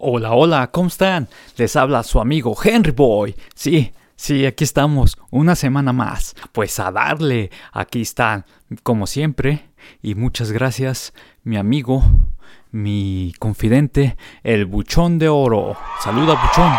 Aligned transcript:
Hola, 0.00 0.30
hola, 0.30 0.70
¿cómo 0.70 0.86
están? 0.86 1.26
Les 1.56 1.74
habla 1.74 2.04
su 2.04 2.20
amigo 2.20 2.56
Henry 2.62 2.92
Boy. 2.92 3.34
Sí, 3.56 3.92
sí, 4.14 4.46
aquí 4.46 4.62
estamos, 4.62 5.18
una 5.32 5.56
semana 5.56 5.92
más. 5.92 6.36
Pues 6.52 6.78
a 6.78 6.92
darle, 6.92 7.50
aquí 7.72 8.02
están, 8.02 8.44
como 8.84 9.08
siempre. 9.08 9.70
Y 10.00 10.14
muchas 10.14 10.52
gracias, 10.52 11.14
mi 11.42 11.56
amigo, 11.56 12.04
mi 12.70 13.34
confidente, 13.40 14.16
el 14.44 14.66
Buchón 14.66 15.18
de 15.18 15.28
Oro. 15.28 15.76
Saluda, 15.98 16.34
Buchón. 16.34 16.72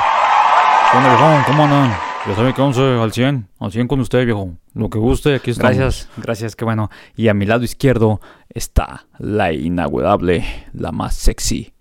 ¿Qué 0.94 0.98
viejo? 1.00 1.44
¿Cómo 1.46 1.64
andan? 1.64 1.94
Ya 2.26 2.36
saben 2.36 2.54
que 2.54 2.62
vamos 2.62 2.78
al 2.78 3.12
100, 3.12 3.50
al 3.60 3.72
100 3.74 3.88
con 3.90 4.00
usted, 4.00 4.24
viejo. 4.24 4.54
Lo 4.74 4.90
que 4.90 4.98
guste, 4.98 5.36
aquí 5.36 5.52
estamos. 5.52 5.76
Gracias, 5.76 6.10
gracias, 6.16 6.56
qué 6.56 6.64
bueno. 6.64 6.90
Y 7.18 7.28
a 7.28 7.34
mi 7.34 7.46
lado 7.46 7.66
izquierdo 7.66 8.22
está 8.48 9.08
la 9.18 9.52
inagualable, 9.52 10.46
la 10.72 10.94
más 10.94 11.16
sexy, 11.16 11.74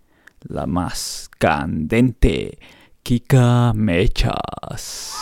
la 0.43 0.67
más 0.67 1.31
candente, 1.39 2.59
Kika 3.03 3.73
Mechas. 3.75 5.15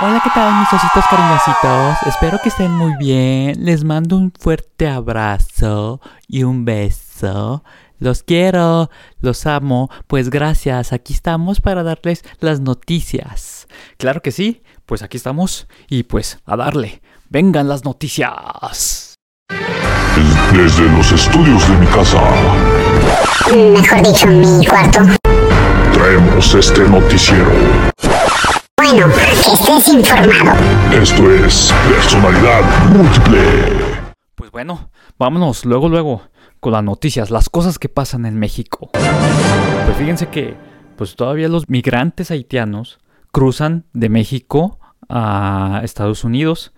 Hola, 0.00 0.20
¿qué 0.22 0.30
tal 0.34 0.60
mis 0.60 0.72
ositos 0.72 1.04
cariñositos? 1.08 2.06
Espero 2.06 2.38
que 2.42 2.50
estén 2.50 2.70
muy 2.70 2.94
bien. 2.98 3.64
Les 3.64 3.82
mando 3.82 4.16
un 4.16 4.30
fuerte 4.30 4.86
abrazo 4.88 6.00
y 6.28 6.42
un 6.42 6.66
beso. 6.66 7.64
Los 7.98 8.22
quiero, 8.22 8.90
los 9.20 9.46
amo. 9.46 9.88
Pues 10.06 10.28
gracias, 10.28 10.92
aquí 10.92 11.14
estamos 11.14 11.62
para 11.62 11.82
darles 11.82 12.24
las 12.40 12.60
noticias. 12.60 13.68
Claro 13.96 14.20
que 14.20 14.32
sí, 14.32 14.62
pues 14.84 15.02
aquí 15.02 15.16
estamos 15.16 15.66
y 15.88 16.02
pues 16.02 16.40
a 16.44 16.56
darle. 16.56 17.00
Vengan 17.30 17.68
las 17.68 17.84
noticias. 17.84 19.15
Desde 20.52 20.88
los 20.96 21.12
estudios 21.12 21.68
de 21.68 21.76
mi 21.76 21.86
casa. 21.86 22.20
Mejor 23.54 24.02
dicho, 24.02 24.26
mi 24.26 24.66
cuarto. 24.66 25.00
Traemos 25.92 26.54
este 26.54 26.88
noticiero. 26.88 27.50
Bueno, 28.78 29.06
que 29.14 29.52
estés 29.52 29.88
informado. 29.88 30.52
Esto 30.92 31.30
es 31.30 31.74
Personalidad 31.88 32.62
Múltiple. 32.90 33.42
Pues 34.34 34.50
bueno, 34.50 34.90
vámonos 35.18 35.64
luego, 35.64 35.88
luego 35.88 36.22
con 36.60 36.72
las 36.72 36.84
noticias, 36.84 37.30
las 37.30 37.50
cosas 37.50 37.78
que 37.78 37.88
pasan 37.88 38.24
en 38.26 38.38
México. 38.38 38.90
Pues 38.92 39.96
fíjense 39.98 40.28
que 40.28 40.56
pues 40.96 41.16
todavía 41.16 41.48
los 41.48 41.68
migrantes 41.68 42.30
haitianos 42.30 42.98
cruzan 43.32 43.84
de 43.92 44.08
México 44.08 44.78
a 45.08 45.82
Estados 45.84 46.24
Unidos, 46.24 46.72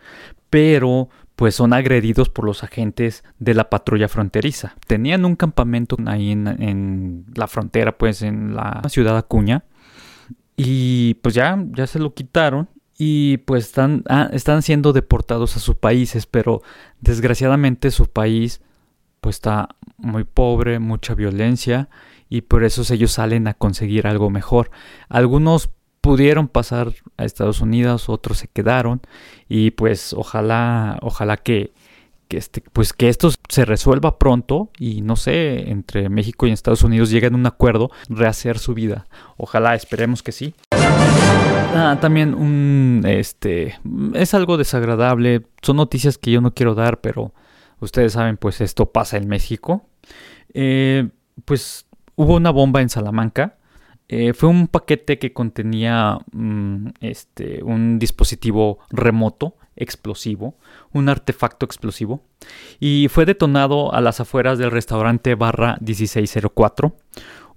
pero 0.51 1.09
pues 1.39 1.55
son 1.55 1.73
agredidos 1.73 2.31
por 2.31 2.45
los 2.45 2.65
agentes 2.65 3.23
de 3.39 3.55
la 3.55 3.71
patrulla 3.71 4.09
fronteriza. 4.09 4.75
Tenían 4.89 5.25
un 5.25 5.37
campamento 5.37 5.97
ahí 6.07 6.33
en, 6.33 7.27
la 7.33 7.47
frontera, 7.47 7.97
pues 7.97 8.23
en 8.23 8.57
la 8.57 8.83
ciudad 8.89 9.17
Acuña, 9.17 9.63
y 10.57 11.15
pues 11.23 11.37
ya, 11.37 11.65
ya 11.77 11.87
se 11.87 12.01
lo 12.01 12.13
quitaron 12.13 12.69
y 12.99 13.37
pues 13.37 13.67
están, 13.67 14.03
ah, 14.09 14.29
están 14.33 14.63
siendo 14.63 14.93
deportados 14.93 15.57
a 15.57 15.61
sus 15.61 15.77
países, 15.77 16.27
pero 16.27 16.61
desgraciadamente 17.01 17.93
su 17.93 18.07
país 18.07 18.61
pues 19.21 19.37
está 19.37 19.77
muy 19.97 20.25
pobre, 20.25 20.81
mucha 20.81 21.15
violencia 21.15 21.89
y 22.29 22.41
por 22.41 22.65
eso 22.65 22.83
ellos 22.93 23.13
salen 23.13 23.47
a 23.47 23.55
conseguir 23.55 24.09
algo 24.09 24.29
mejor. 24.29 24.73
Algunos 25.09 25.71
pudieron 26.09 26.49
pasar 26.49 26.95
a 27.19 27.27
Estados 27.27 27.61
Unidos, 27.61 28.09
otros 28.09 28.39
se 28.39 28.49
quedaron 28.49 29.03
y 29.47 29.73
pues 29.73 30.15
ojalá, 30.15 30.99
ojalá 31.03 31.37
que, 31.37 31.75
este, 32.31 32.63
pues 32.73 32.95
que 32.95 33.11
esto 33.11 33.29
se 33.51 33.67
resuelva 33.67 34.19
pronto 34.19 34.71
y 34.79 35.03
no 35.03 35.17
sé, 35.17 35.71
entre 35.71 36.09
México 36.09 36.47
y 36.47 36.53
Estados 36.53 36.83
Unidos 36.83 37.11
lleguen 37.11 37.35
a 37.35 37.37
un 37.37 37.45
acuerdo, 37.45 37.91
rehacer 38.09 38.59
su 38.59 38.73
vida. 38.73 39.07
Ojalá, 39.37 39.75
esperemos 39.75 40.23
que 40.23 40.33
sí. 40.33 40.55
Ah, 40.71 41.99
también 42.01 42.33
un, 42.33 43.03
este, 43.05 43.79
es 44.15 44.33
algo 44.33 44.57
desagradable, 44.57 45.43
son 45.61 45.77
noticias 45.77 46.17
que 46.17 46.31
yo 46.31 46.41
no 46.41 46.55
quiero 46.55 46.75
dar, 46.75 47.03
pero 47.03 47.35
ustedes 47.81 48.15
saben, 48.15 48.39
pues 48.39 48.63
esto 48.63 48.93
pasa 48.93 49.19
en 49.19 49.29
México. 49.29 49.85
Eh, 50.55 51.11
pues 51.45 51.85
hubo 52.17 52.37
una 52.37 52.49
bomba 52.49 52.81
en 52.81 52.89
Salamanca 52.89 53.58
eh, 54.09 54.33
fue 54.33 54.49
un 54.49 54.69
paquete 54.69 55.19
que 55.19 55.35
contenía 55.35 56.19
mm, 56.33 56.89
este, 57.01 57.63
un 57.63 57.99
dispositivo 57.99 58.79
remoto 58.91 59.57
explosivo, 59.77 60.57
un 60.93 61.09
artefacto 61.09 61.67
explosivo, 61.67 62.23
y 62.81 63.09
fue 63.11 63.27
detonado 63.27 63.93
a 63.93 64.01
las 64.01 64.21
afueras 64.21 64.59
del 64.59 64.71
restaurante 64.71 65.35
barra 65.35 65.77
1604. 65.81 66.97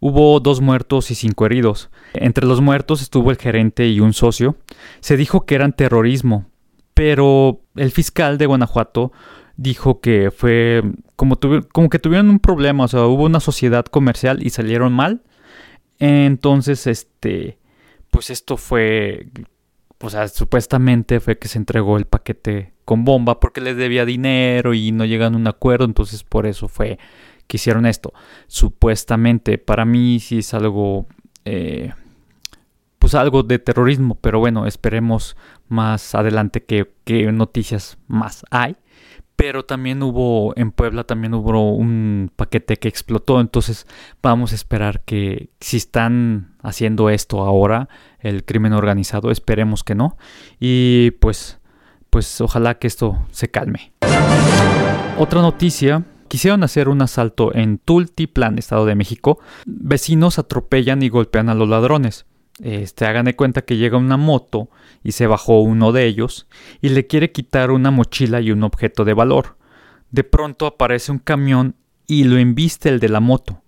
Hubo 0.01 0.39
dos 0.39 0.62
muertos 0.62 1.09
y 1.12 1.16
cinco 1.16 1.45
heridos. 1.45 1.89
Entre 2.13 2.45
los 2.45 2.59
muertos 2.59 3.01
estuvo 3.01 3.31
el 3.31 3.38
gerente 3.38 3.88
y 3.88 4.00
un 4.00 4.13
socio. 4.13 4.57
Se 5.00 5.16
dijo 5.16 5.45
que 5.45 5.56
eran 5.56 5.73
terrorismo, 5.73 6.47
pero 6.94 7.62
el 7.75 7.91
fiscal 7.91 8.38
de 8.38 8.47
Guanajuato 8.47 9.12
dijo 9.57 10.01
que 10.01 10.31
fue 10.31 10.83
como, 11.16 11.39
como 11.72 11.89
que 11.89 12.00
tuvieron 12.00 12.29
un 12.29 12.39
problema, 12.39 12.85
o 12.85 12.88
sea, 12.88 13.06
hubo 13.06 13.25
una 13.25 13.39
sociedad 13.39 13.85
comercial 13.85 14.45
y 14.45 14.50
salieron 14.50 14.91
mal 14.91 15.22
entonces, 16.01 16.88
este, 16.88 17.59
pues 18.09 18.31
esto 18.31 18.57
fue, 18.57 19.28
o 20.01 20.09
sea, 20.09 20.28
supuestamente 20.28 21.19
fue 21.19 21.38
que 21.38 21.47
se 21.47 21.59
entregó 21.59 21.97
el 21.97 22.06
paquete 22.06 22.73
con 22.85 23.06
bomba 23.06 23.39
porque 23.39 23.62
les 23.62 23.78
debía 23.78 24.03
dinero 24.03 24.73
y 24.73 24.91
no 24.91 25.06
llegan 25.06 25.35
a 25.35 25.38
un 25.38 25.47
acuerdo, 25.47 25.85
entonces 25.85 26.23
por 26.23 26.47
eso 26.47 26.67
fue 26.67 26.97
que 27.45 27.57
hicieron 27.57 27.85
esto. 27.85 28.13
Supuestamente, 28.47 29.59
para 29.59 29.85
mí 29.85 30.19
sí 30.19 30.39
es 30.39 30.56
algo, 30.56 31.06
eh, 31.45 31.94
pues 32.97 33.13
algo 33.13 33.44
de 33.44 33.59
terrorismo, 33.59 34.16
pero 34.16 34.39
bueno, 34.39 34.66
esperemos 34.66 35.38
más 35.68 36.16
adelante 36.16 36.63
que 36.63 36.88
noticias 37.31 38.00
más 38.07 38.44
hay 38.50 38.75
pero 39.41 39.66
también 39.66 40.03
hubo 40.03 40.53
en 40.56 40.72
Puebla 40.72 41.03
también 41.03 41.34
hubo 41.34 41.74
un 41.74 42.31
paquete 42.35 42.78
que 42.78 42.88
explotó 42.88 43.41
entonces 43.41 43.88
vamos 44.22 44.52
a 44.52 44.56
esperar 44.56 45.02
que 45.02 45.50
si 45.59 45.78
están 45.78 46.53
haciendo 46.62 47.09
esto 47.09 47.41
ahora 47.41 47.90
el 48.19 48.46
crimen 48.46 48.74
organizado 48.74 49.31
esperemos 49.31 49.84
que 49.84 49.96
no 49.96 50.16
y 50.59 51.09
pues 51.19 51.59
pues 52.12 52.40
ojalá 52.40 52.78
que 52.78 52.85
esto 52.85 53.18
se 53.31 53.50
calme 53.50 53.94
otra 55.18 55.41
noticia 55.41 56.03
Quisieron 56.28 56.63
hacer 56.63 56.88
un 56.88 57.01
asalto 57.01 57.53
en 57.53 57.78
Tultiplan, 57.78 58.57
Estado 58.57 58.85
de 58.85 58.96
México. 58.96 59.40
Vecinos 59.66 60.40
atropellan 60.40 61.03
y 61.03 61.09
golpean 61.09 61.50
a 61.50 61.56
los 61.56 61.68
ladrones. 61.68 62.25
Este, 62.62 63.06
hagan 63.06 63.26
de 63.26 63.36
cuenta 63.36 63.64
que 63.64 63.78
llega 63.78 63.98
una 63.98 64.18
moto 64.18 64.70
y 65.04 65.14
se 65.14 65.26
bajó 65.26 65.62
uno 65.62 65.92
de 65.92 66.06
ellos 66.06 66.48
y 66.80 66.90
le 66.90 67.08
quiere 67.08 67.32
quitar 67.32 67.72
una 67.72 67.90
mochila 67.90 68.40
y 68.40 68.52
un 68.52 68.64
objeto 68.64 69.04
de 69.04 69.16
valor. 69.16 69.58
De 70.12 70.24
pronto 70.24 70.68
aparece 70.68 71.12
un 71.12 71.20
camión 71.20 71.76
y 72.06 72.26
lo 72.26 72.38
embiste 72.38 72.90
el 72.90 73.00
de 73.00 73.10
la 73.10 73.20
moto. 73.20 73.64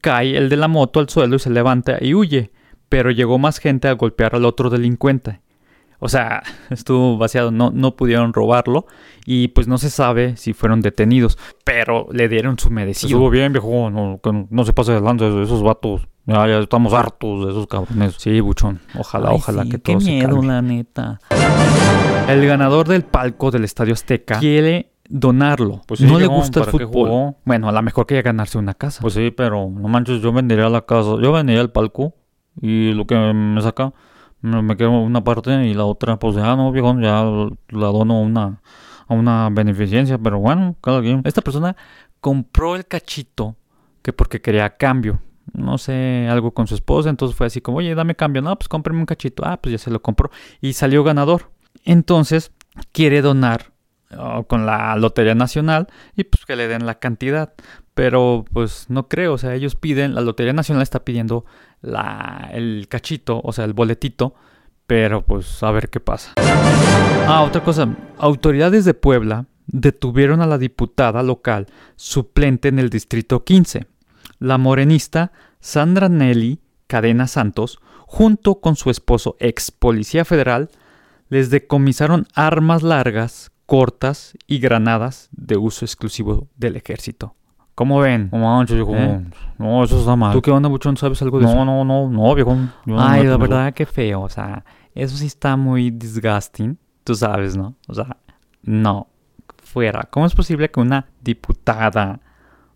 Cae 0.00 0.36
el 0.36 0.48
de 0.48 0.56
la 0.56 0.68
moto 0.68 1.00
al 1.00 1.08
suelo 1.10 1.36
y 1.36 1.40
se 1.40 1.50
levanta 1.50 1.98
y 2.00 2.14
huye, 2.14 2.52
pero 2.88 3.10
llegó 3.10 3.38
más 3.38 3.58
gente 3.58 3.88
a 3.88 3.92
golpear 3.92 4.34
al 4.34 4.46
otro 4.46 4.70
delincuente. 4.70 5.40
O 5.98 6.08
sea, 6.08 6.42
estuvo 6.70 7.18
vaciado, 7.18 7.50
no, 7.50 7.70
no 7.70 7.96
pudieron 7.96 8.32
robarlo 8.32 8.86
y 9.26 9.48
pues 9.48 9.68
no 9.68 9.76
se 9.76 9.90
sabe 9.90 10.36
si 10.36 10.54
fueron 10.54 10.80
detenidos, 10.80 11.36
pero 11.64 12.06
le 12.12 12.28
dieron 12.28 12.58
su 12.58 12.70
merecido. 12.70 13.08
Estuvo 13.08 13.28
bien, 13.28 13.52
viejo, 13.52 13.90
no, 13.90 14.20
no 14.50 14.64
se 14.64 14.72
pase 14.72 14.92
adelante 14.92 15.30
de 15.30 15.42
esos 15.42 15.62
vatos. 15.62 16.08
Ya, 16.28 16.46
ya 16.46 16.58
estamos 16.58 16.92
hartos 16.92 17.46
de 17.46 17.52
esos 17.52 17.66
cabrones. 17.66 18.16
Sí, 18.18 18.38
buchón. 18.40 18.82
Ojalá, 18.98 19.32
ojalá 19.32 19.64
que 19.64 19.78
todo 19.78 19.98
qué 19.98 20.04
miedo, 20.04 20.42
la 20.42 20.60
neta. 20.60 21.18
El 22.28 22.46
ganador 22.46 22.86
del 22.86 23.02
palco 23.02 23.50
del 23.50 23.64
Estadio 23.64 23.94
Azteca 23.94 24.38
quiere 24.38 24.92
donarlo. 25.08 25.80
Pues 25.86 26.02
no 26.02 26.18
le 26.18 26.26
gusta 26.26 26.60
el 26.60 26.66
fútbol. 26.66 27.36
Bueno, 27.46 27.70
a 27.70 27.72
lo 27.72 27.80
mejor 27.80 28.04
quería 28.04 28.20
ganarse 28.20 28.58
una 28.58 28.74
casa. 28.74 29.00
Pues 29.00 29.14
sí, 29.14 29.30
pero 29.30 29.70
no 29.70 29.88
manches, 29.88 30.20
yo 30.20 30.30
vendería 30.30 30.68
la 30.68 30.84
casa. 30.84 31.16
Yo 31.18 31.32
vendería 31.32 31.62
el 31.62 31.70
palco 31.70 32.12
y 32.60 32.92
lo 32.92 33.06
que 33.06 33.16
me 33.16 33.62
saca 33.62 33.94
me 34.42 34.76
quedo 34.76 34.90
una 34.90 35.24
parte 35.24 35.64
y 35.64 35.72
la 35.72 35.86
otra, 35.86 36.18
pues 36.18 36.36
ya 36.36 36.54
no, 36.56 36.70
viejo, 36.72 36.94
ya 37.00 37.24
la 37.70 37.86
dono 37.86 38.20
una, 38.20 38.60
a 39.06 39.14
una 39.14 39.48
beneficencia, 39.50 40.18
pero 40.18 40.38
bueno, 40.40 40.76
cada 40.82 41.00
quien. 41.00 41.22
Esta 41.24 41.40
persona 41.40 41.74
compró 42.20 42.76
el 42.76 42.86
cachito 42.86 43.56
que 44.02 44.12
porque 44.12 44.42
quería 44.42 44.76
cambio. 44.76 45.20
No 45.52 45.78
sé, 45.78 46.28
algo 46.30 46.52
con 46.52 46.66
su 46.66 46.74
esposa, 46.74 47.10
entonces 47.10 47.36
fue 47.36 47.46
así 47.46 47.60
como, 47.60 47.78
oye, 47.78 47.94
dame 47.94 48.14
cambio. 48.14 48.42
No, 48.42 48.56
pues 48.56 48.68
cómprame 48.68 49.00
un 49.00 49.06
cachito. 49.06 49.44
Ah, 49.46 49.58
pues 49.60 49.72
ya 49.72 49.78
se 49.78 49.90
lo 49.90 50.02
compró. 50.02 50.30
Y 50.60 50.74
salió 50.74 51.04
ganador. 51.04 51.50
Entonces, 51.84 52.52
quiere 52.92 53.22
donar 53.22 53.72
oh, 54.16 54.44
con 54.44 54.66
la 54.66 54.96
Lotería 54.96 55.34
Nacional 55.34 55.88
y 56.16 56.24
pues 56.24 56.44
que 56.46 56.56
le 56.56 56.68
den 56.68 56.86
la 56.86 56.98
cantidad. 56.98 57.54
Pero 57.94 58.44
pues 58.52 58.86
no 58.88 59.08
creo, 59.08 59.34
o 59.34 59.38
sea, 59.38 59.54
ellos 59.54 59.74
piden, 59.74 60.14
la 60.14 60.20
Lotería 60.20 60.52
Nacional 60.52 60.82
está 60.82 61.04
pidiendo 61.04 61.44
la, 61.80 62.48
el 62.52 62.86
cachito, 62.88 63.40
o 63.42 63.52
sea, 63.52 63.64
el 63.64 63.72
boletito, 63.72 64.34
pero 64.86 65.22
pues 65.22 65.62
a 65.62 65.70
ver 65.72 65.90
qué 65.90 65.98
pasa. 65.98 66.34
Ah, 67.26 67.42
otra 67.42 67.62
cosa, 67.64 67.88
autoridades 68.18 68.84
de 68.84 68.94
Puebla 68.94 69.46
detuvieron 69.66 70.40
a 70.40 70.46
la 70.46 70.58
diputada 70.58 71.22
local 71.22 71.66
suplente 71.96 72.68
en 72.68 72.78
el 72.78 72.88
distrito 72.88 73.44
15, 73.44 73.86
la 74.38 74.58
morenista 74.58 75.32
Sandra 75.60 76.08
Nelly 76.08 76.60
Cadena 76.86 77.26
Santos, 77.26 77.80
junto 78.06 78.60
con 78.60 78.76
su 78.76 78.90
esposo 78.90 79.36
ex 79.40 79.70
policía 79.70 80.24
federal, 80.24 80.70
les 81.28 81.50
decomisaron 81.50 82.26
armas 82.34 82.82
largas, 82.82 83.50
cortas 83.66 84.36
y 84.46 84.58
granadas 84.60 85.28
de 85.32 85.58
uso 85.58 85.84
exclusivo 85.84 86.48
del 86.56 86.76
ejército. 86.76 87.34
¿Cómo 87.74 88.00
ven? 88.00 88.30
No 88.32 88.38
manches, 88.38 88.76
viejo. 88.76 88.96
¿Eh? 88.96 89.24
No, 89.58 89.84
eso 89.84 90.00
está 90.00 90.16
mal. 90.16 90.32
¿Tú 90.32 90.42
qué 90.42 90.50
onda, 90.50 90.68
Buchón? 90.68 90.96
¿Sabes 90.96 91.22
algo 91.22 91.38
de 91.38 91.44
No, 91.44 91.50
eso? 91.52 91.64
no, 91.64 91.84
no, 91.84 92.08
no, 92.08 92.34
viejo. 92.34 92.56
Yo 92.86 92.98
Ay, 92.98 93.24
la 93.24 93.36
verdad 93.36 93.72
que 93.72 93.86
feo, 93.86 94.22
o 94.22 94.28
sea, 94.28 94.64
eso 94.94 95.16
sí 95.16 95.26
está 95.26 95.56
muy 95.56 95.90
disgusting, 95.90 96.76
tú 97.04 97.14
sabes, 97.14 97.56
¿no? 97.56 97.76
O 97.86 97.94
sea, 97.94 98.16
no, 98.62 99.06
fuera. 99.62 100.08
¿Cómo 100.10 100.26
es 100.26 100.34
posible 100.34 100.70
que 100.70 100.80
una 100.80 101.06
diputada, 101.20 102.20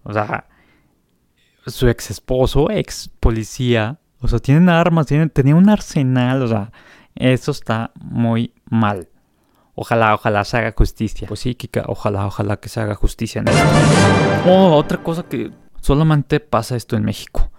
o 0.05 0.13
sea, 0.13 0.47
su 1.67 1.89
ex 1.89 2.11
esposo, 2.11 2.71
ex 2.71 3.11
policía, 3.21 3.99
o 4.21 4.29
sea, 4.29 4.39
tienen 4.39 4.69
armas, 4.69 5.07
tienen, 5.07 5.31
tenía 5.31 5.55
un 5.55 5.69
arsenal, 5.69 6.43
o 6.43 6.49
sea, 6.49 6.73
eso 7.15 7.51
está 7.51 7.93
muy 8.01 8.55
mal. 8.67 9.09
Ojalá, 9.75 10.15
ojalá 10.15 10.45
se 10.45 10.59
haga 10.59 10.75
justicia. 10.77 11.27
Pues 11.27 11.41
sí, 11.41 11.55
Kika, 11.55 11.85
ojalá, 11.87 12.27
ojalá 12.27 12.59
que 12.59 12.69
se 12.69 12.81
haga 12.81 12.95
justicia 12.95 13.41
en 13.41 13.49
esto. 13.49 13.63
Oh, 14.47 14.77
otra 14.77 15.03
cosa 15.03 15.23
que 15.25 15.51
solamente 15.81 16.41
pasa 16.41 16.77
esto 16.77 16.97
en 16.97 17.05
México. 17.05 17.51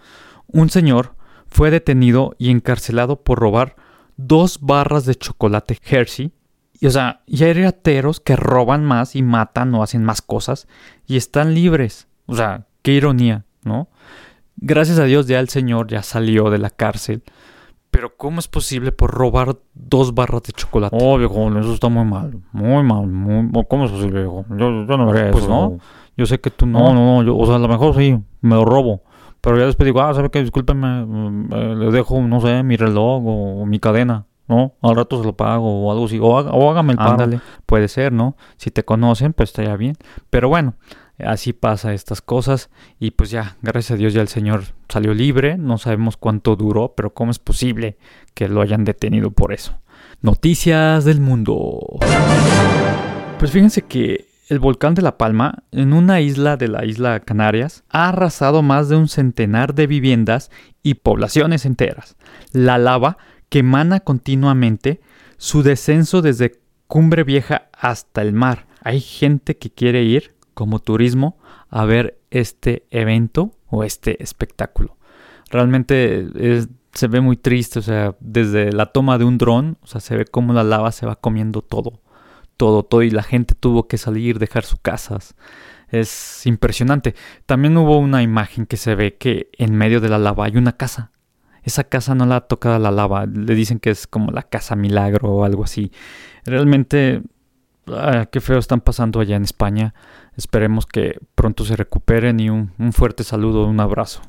Un 0.48 0.70
señor 0.70 1.16
fue 1.48 1.72
detenido 1.72 2.36
y 2.38 2.52
encarcelado 2.52 3.22
por 3.24 3.40
robar 3.40 3.76
dos 4.16 4.60
barras 4.62 5.06
de 5.06 5.16
chocolate 5.16 5.80
Hershey. 5.84 6.34
Y, 6.80 6.88
o 6.88 6.92
sea, 6.92 7.24
y 7.26 7.44
hay 7.44 7.54
rateros 7.54 8.20
que 8.20 8.36
roban 8.36 8.84
más 8.84 9.16
y 9.16 9.24
matan 9.24 9.74
o 9.74 9.84
hacen 9.84 10.04
más 10.04 10.22
cosas 10.22 10.68
y 11.08 11.18
están 11.18 11.54
libres. 11.54 12.08
O 12.26 12.36
sea, 12.36 12.68
qué 12.82 12.92
ironía, 12.92 13.46
¿no? 13.66 13.88
Gracias 14.58 15.00
a 15.00 15.06
Dios 15.06 15.28
ya 15.28 15.40
el 15.40 15.50
señor 15.50 15.88
ya 15.88 16.04
salió 16.04 16.50
de 16.50 16.58
la 16.60 16.70
cárcel. 16.70 17.24
Pero 17.92 18.16
¿cómo 18.18 18.40
es 18.40 18.48
posible 18.48 18.92
por 18.92 19.12
robar 19.12 19.56
dos 19.76 20.16
barras 20.16 20.42
de 20.44 20.52
chocolate? 20.54 20.98
Oh, 21.00 21.18
viejo, 21.18 21.48
eso 21.60 21.74
está 21.74 21.90
muy 21.90 22.06
mal. 22.06 22.40
Muy 22.52 22.82
mal. 22.84 23.06
Muy... 23.06 23.52
¿Cómo 23.70 23.86
es 23.86 23.92
posible, 23.92 24.22
viejo? 24.22 24.46
Yo, 24.50 24.86
yo 24.86 24.98
no 24.98 25.12
haría 25.12 25.30
Pues 25.32 25.44
eso. 25.44 25.54
no. 25.54 25.78
Yo 26.18 26.26
sé 26.26 26.40
que 26.40 26.50
tú 26.50 26.66
No, 26.66 26.80
no. 26.92 26.94
no, 26.96 27.16
no. 27.22 27.24
Yo, 27.24 27.38
o 27.38 27.46
sea, 27.46 27.56
a 27.56 27.60
lo 27.60 27.68
mejor 27.68 27.96
sí, 27.96 28.18
me 28.42 28.56
lo 28.56 28.66
robo. 28.66 29.04
Pero 29.42 29.58
ya 29.60 29.66
después 29.66 29.86
digo, 29.86 30.02
ah, 30.02 30.12
¿sabe 30.14 30.32
qué? 30.32 30.42
Discúlpeme, 30.42 31.06
mm, 31.06 31.50
eh, 31.54 31.76
le 31.76 31.92
dejo, 31.92 32.20
no 32.22 32.40
sé, 32.42 32.64
mi 32.64 32.78
reloj 32.78 33.22
o, 33.26 33.62
o 33.62 33.66
mi 33.68 33.78
cadena, 33.80 34.26
¿no? 34.48 34.74
Al 34.82 34.96
rato 34.96 35.20
se 35.20 35.26
lo 35.26 35.36
pago 35.36 35.84
o 35.86 35.92
algo 35.92 36.06
así. 36.06 36.18
O, 36.20 36.36
haga- 36.38 36.52
o 36.52 36.72
hágame 36.72 36.94
el 36.94 36.98
paro. 36.98 37.12
Ándale, 37.12 37.42
puede 37.68 37.90
ser, 37.90 38.12
¿no? 38.12 38.36
Si 38.58 38.72
te 38.72 38.84
conocen, 38.86 39.34
pues 39.34 39.50
estaría 39.50 39.76
bien. 39.76 39.98
Pero 40.32 40.50
bueno, 40.50 40.76
así 41.20 41.54
pasa 41.54 41.94
estas 41.94 42.22
cosas. 42.22 42.70
Y 43.00 43.12
pues 43.12 43.30
ya, 43.30 43.58
gracias 43.62 43.92
a 43.92 43.96
Dios 43.96 44.14
ya 44.14 44.22
el 44.22 44.28
señor 44.28 44.64
salió 44.90 45.14
libre. 45.14 45.58
No 45.58 45.78
sabemos 45.78 46.18
cuánto 46.18 46.56
duró, 46.56 46.94
pero 46.96 47.14
¿cómo 47.14 47.32
es 47.32 47.40
posible 47.40 47.98
que 48.34 48.48
lo 48.48 48.62
hayan 48.62 48.84
detenido 48.84 49.32
por 49.32 49.54
eso? 49.54 49.80
Noticias 50.22 51.06
del 51.06 51.20
mundo. 51.20 51.80
Pues 53.40 53.52
fíjense 53.52 53.82
que 53.82 54.28
el 54.50 54.60
volcán 54.60 54.94
de 54.94 55.02
La 55.02 55.18
Palma, 55.18 55.64
en 55.72 55.94
una 55.94 56.22
isla 56.22 56.58
de 56.58 56.68
la 56.68 56.86
isla 56.86 57.20
Canarias, 57.22 57.84
ha 57.90 58.10
arrasado 58.10 58.62
más 58.62 58.90
de 58.90 58.96
un 58.96 59.08
centenar 59.08 59.74
de 59.74 59.88
viviendas 59.88 60.52
y 60.82 60.96
poblaciones 60.96 61.66
enteras. 61.66 62.16
La 62.52 62.78
lava 62.78 63.18
que 63.50 63.60
emana 63.60 64.00
continuamente 64.00 65.02
su 65.38 65.64
descenso 65.64 66.22
desde 66.22 66.60
Cumbre 66.88 67.24
Vieja 67.24 67.70
hasta 67.74 68.22
el 68.22 68.34
mar. 68.34 68.68
Hay 68.82 69.00
gente 69.00 69.58
que 69.58 69.70
quiere 69.72 70.04
ir 70.04 70.34
como 70.54 70.80
turismo 70.80 71.38
a 71.70 71.86
ver 71.86 72.20
este 72.32 72.86
evento 72.92 73.56
o 73.68 73.84
este 73.84 74.22
espectáculo. 74.24 74.98
Realmente 75.50 76.28
se 76.94 77.08
ve 77.08 77.22
muy 77.22 77.38
triste, 77.38 77.80
o 77.80 77.82
sea, 77.82 78.16
desde 78.20 78.72
la 78.72 78.88
toma 78.88 79.18
de 79.18 79.26
un 79.26 79.38
dron, 79.38 79.78
o 79.82 79.88
sea, 79.88 80.02
se 80.02 80.18
ve 80.18 80.26
cómo 80.26 80.54
la 80.54 80.64
lava 80.64 80.92
se 80.92 81.06
va 81.06 81.16
comiendo 81.16 81.62
todo 81.62 82.04
todo, 82.58 82.84
todo, 82.84 83.04
y 83.04 83.10
la 83.10 83.24
gente 83.24 83.56
tuvo 83.56 83.88
que 83.88 83.98
salir, 83.98 84.40
dejar 84.40 84.64
sus 84.64 84.80
casas. 84.80 85.36
Es 85.90 86.46
impresionante. 86.46 87.16
También 87.46 87.78
hubo 87.78 87.98
una 87.98 88.24
imagen 88.24 88.66
que 88.66 88.78
se 88.78 88.96
ve 88.96 89.16
que 89.18 89.50
en 89.58 89.76
medio 89.76 90.02
de 90.02 90.10
la 90.10 90.18
lava 90.18 90.46
hay 90.46 90.58
una 90.58 90.74
casa. 90.78 91.12
Esa 91.64 91.84
casa 91.84 92.16
no 92.16 92.26
la 92.26 92.38
ha 92.38 92.42
tocado 92.48 92.80
la 92.80 92.92
lava. 92.92 93.26
Le 93.26 93.56
dicen 93.56 93.80
que 93.80 93.90
es 93.92 94.08
como 94.08 94.32
la 94.32 94.44
casa 94.44 94.76
milagro 94.76 95.30
o 95.30 95.44
algo 95.46 95.64
así. 95.64 95.92
Realmente, 96.46 97.22
ah, 97.88 98.28
qué 98.32 98.42
feo 98.42 98.60
están 98.60 98.82
pasando 98.82 99.20
allá 99.20 99.36
en 99.36 99.44
España. 99.44 99.94
Esperemos 100.36 100.86
que 100.86 101.20
pronto 101.36 101.64
se 101.66 101.76
recuperen 101.76 102.40
y 102.40 102.50
un, 102.50 102.72
un 102.80 102.94
fuerte 102.94 103.24
saludo, 103.24 103.66
un 103.66 103.80
abrazo. 103.80 104.22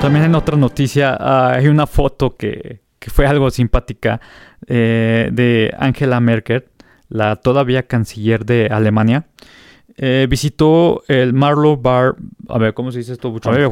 También 0.00 0.24
en 0.24 0.34
otra 0.34 0.56
noticia 0.56 1.16
ah, 1.18 1.52
hay 1.54 1.68
una 1.68 1.86
foto 1.86 2.36
que, 2.36 2.80
que 2.98 3.10
fue 3.10 3.26
algo 3.26 3.50
simpática 3.50 4.20
eh, 4.66 5.30
de 5.32 5.74
Angela 5.78 6.20
Merkel, 6.20 6.64
la 7.08 7.36
todavía 7.36 7.86
canciller 7.86 8.44
de 8.44 8.66
Alemania. 8.66 9.26
Eh, 9.96 10.26
visitó 10.30 11.02
el 11.08 11.32
Marlow 11.32 11.76
Bar. 11.76 12.16
A 12.48 12.58
ver, 12.58 12.74
¿cómo 12.74 12.92
se 12.92 12.98
dice 12.98 13.12
esto, 13.12 13.34
A 13.44 13.50
ver, 13.50 13.68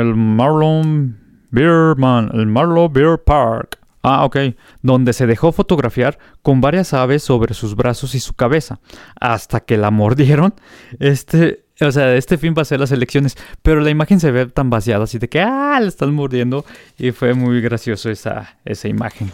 el 0.00 0.14
Marlon 0.14 1.18
Beerman, 1.50 2.30
el 2.32 2.46
Marlon 2.46 2.92
Beer 2.92 3.18
Park. 3.18 3.78
Ah, 4.02 4.24
ok. 4.24 4.36
Donde 4.82 5.12
se 5.12 5.26
dejó 5.26 5.52
fotografiar 5.52 6.18
con 6.42 6.60
varias 6.60 6.94
aves 6.94 7.22
sobre 7.22 7.54
sus 7.54 7.74
brazos 7.74 8.14
y 8.14 8.20
su 8.20 8.34
cabeza. 8.34 8.80
Hasta 9.20 9.60
que 9.60 9.76
la 9.76 9.90
mordieron. 9.90 10.54
Este. 10.98 11.64
O 11.80 11.92
sea, 11.92 12.14
este 12.16 12.38
fin 12.38 12.54
va 12.58 12.62
a 12.62 12.64
ser 12.64 12.80
las 12.80 12.90
elecciones. 12.90 13.36
Pero 13.62 13.80
la 13.80 13.90
imagen 13.90 14.18
se 14.20 14.30
ve 14.32 14.46
tan 14.46 14.68
vaciada, 14.70 15.04
así 15.04 15.18
de 15.18 15.28
que 15.28 15.40
ah, 15.40 15.78
la 15.80 15.88
están 15.88 16.12
mordiendo. 16.14 16.64
Y 16.96 17.12
fue 17.12 17.34
muy 17.34 17.60
gracioso 17.60 18.10
esa, 18.10 18.58
esa 18.64 18.88
imagen. 18.88 19.32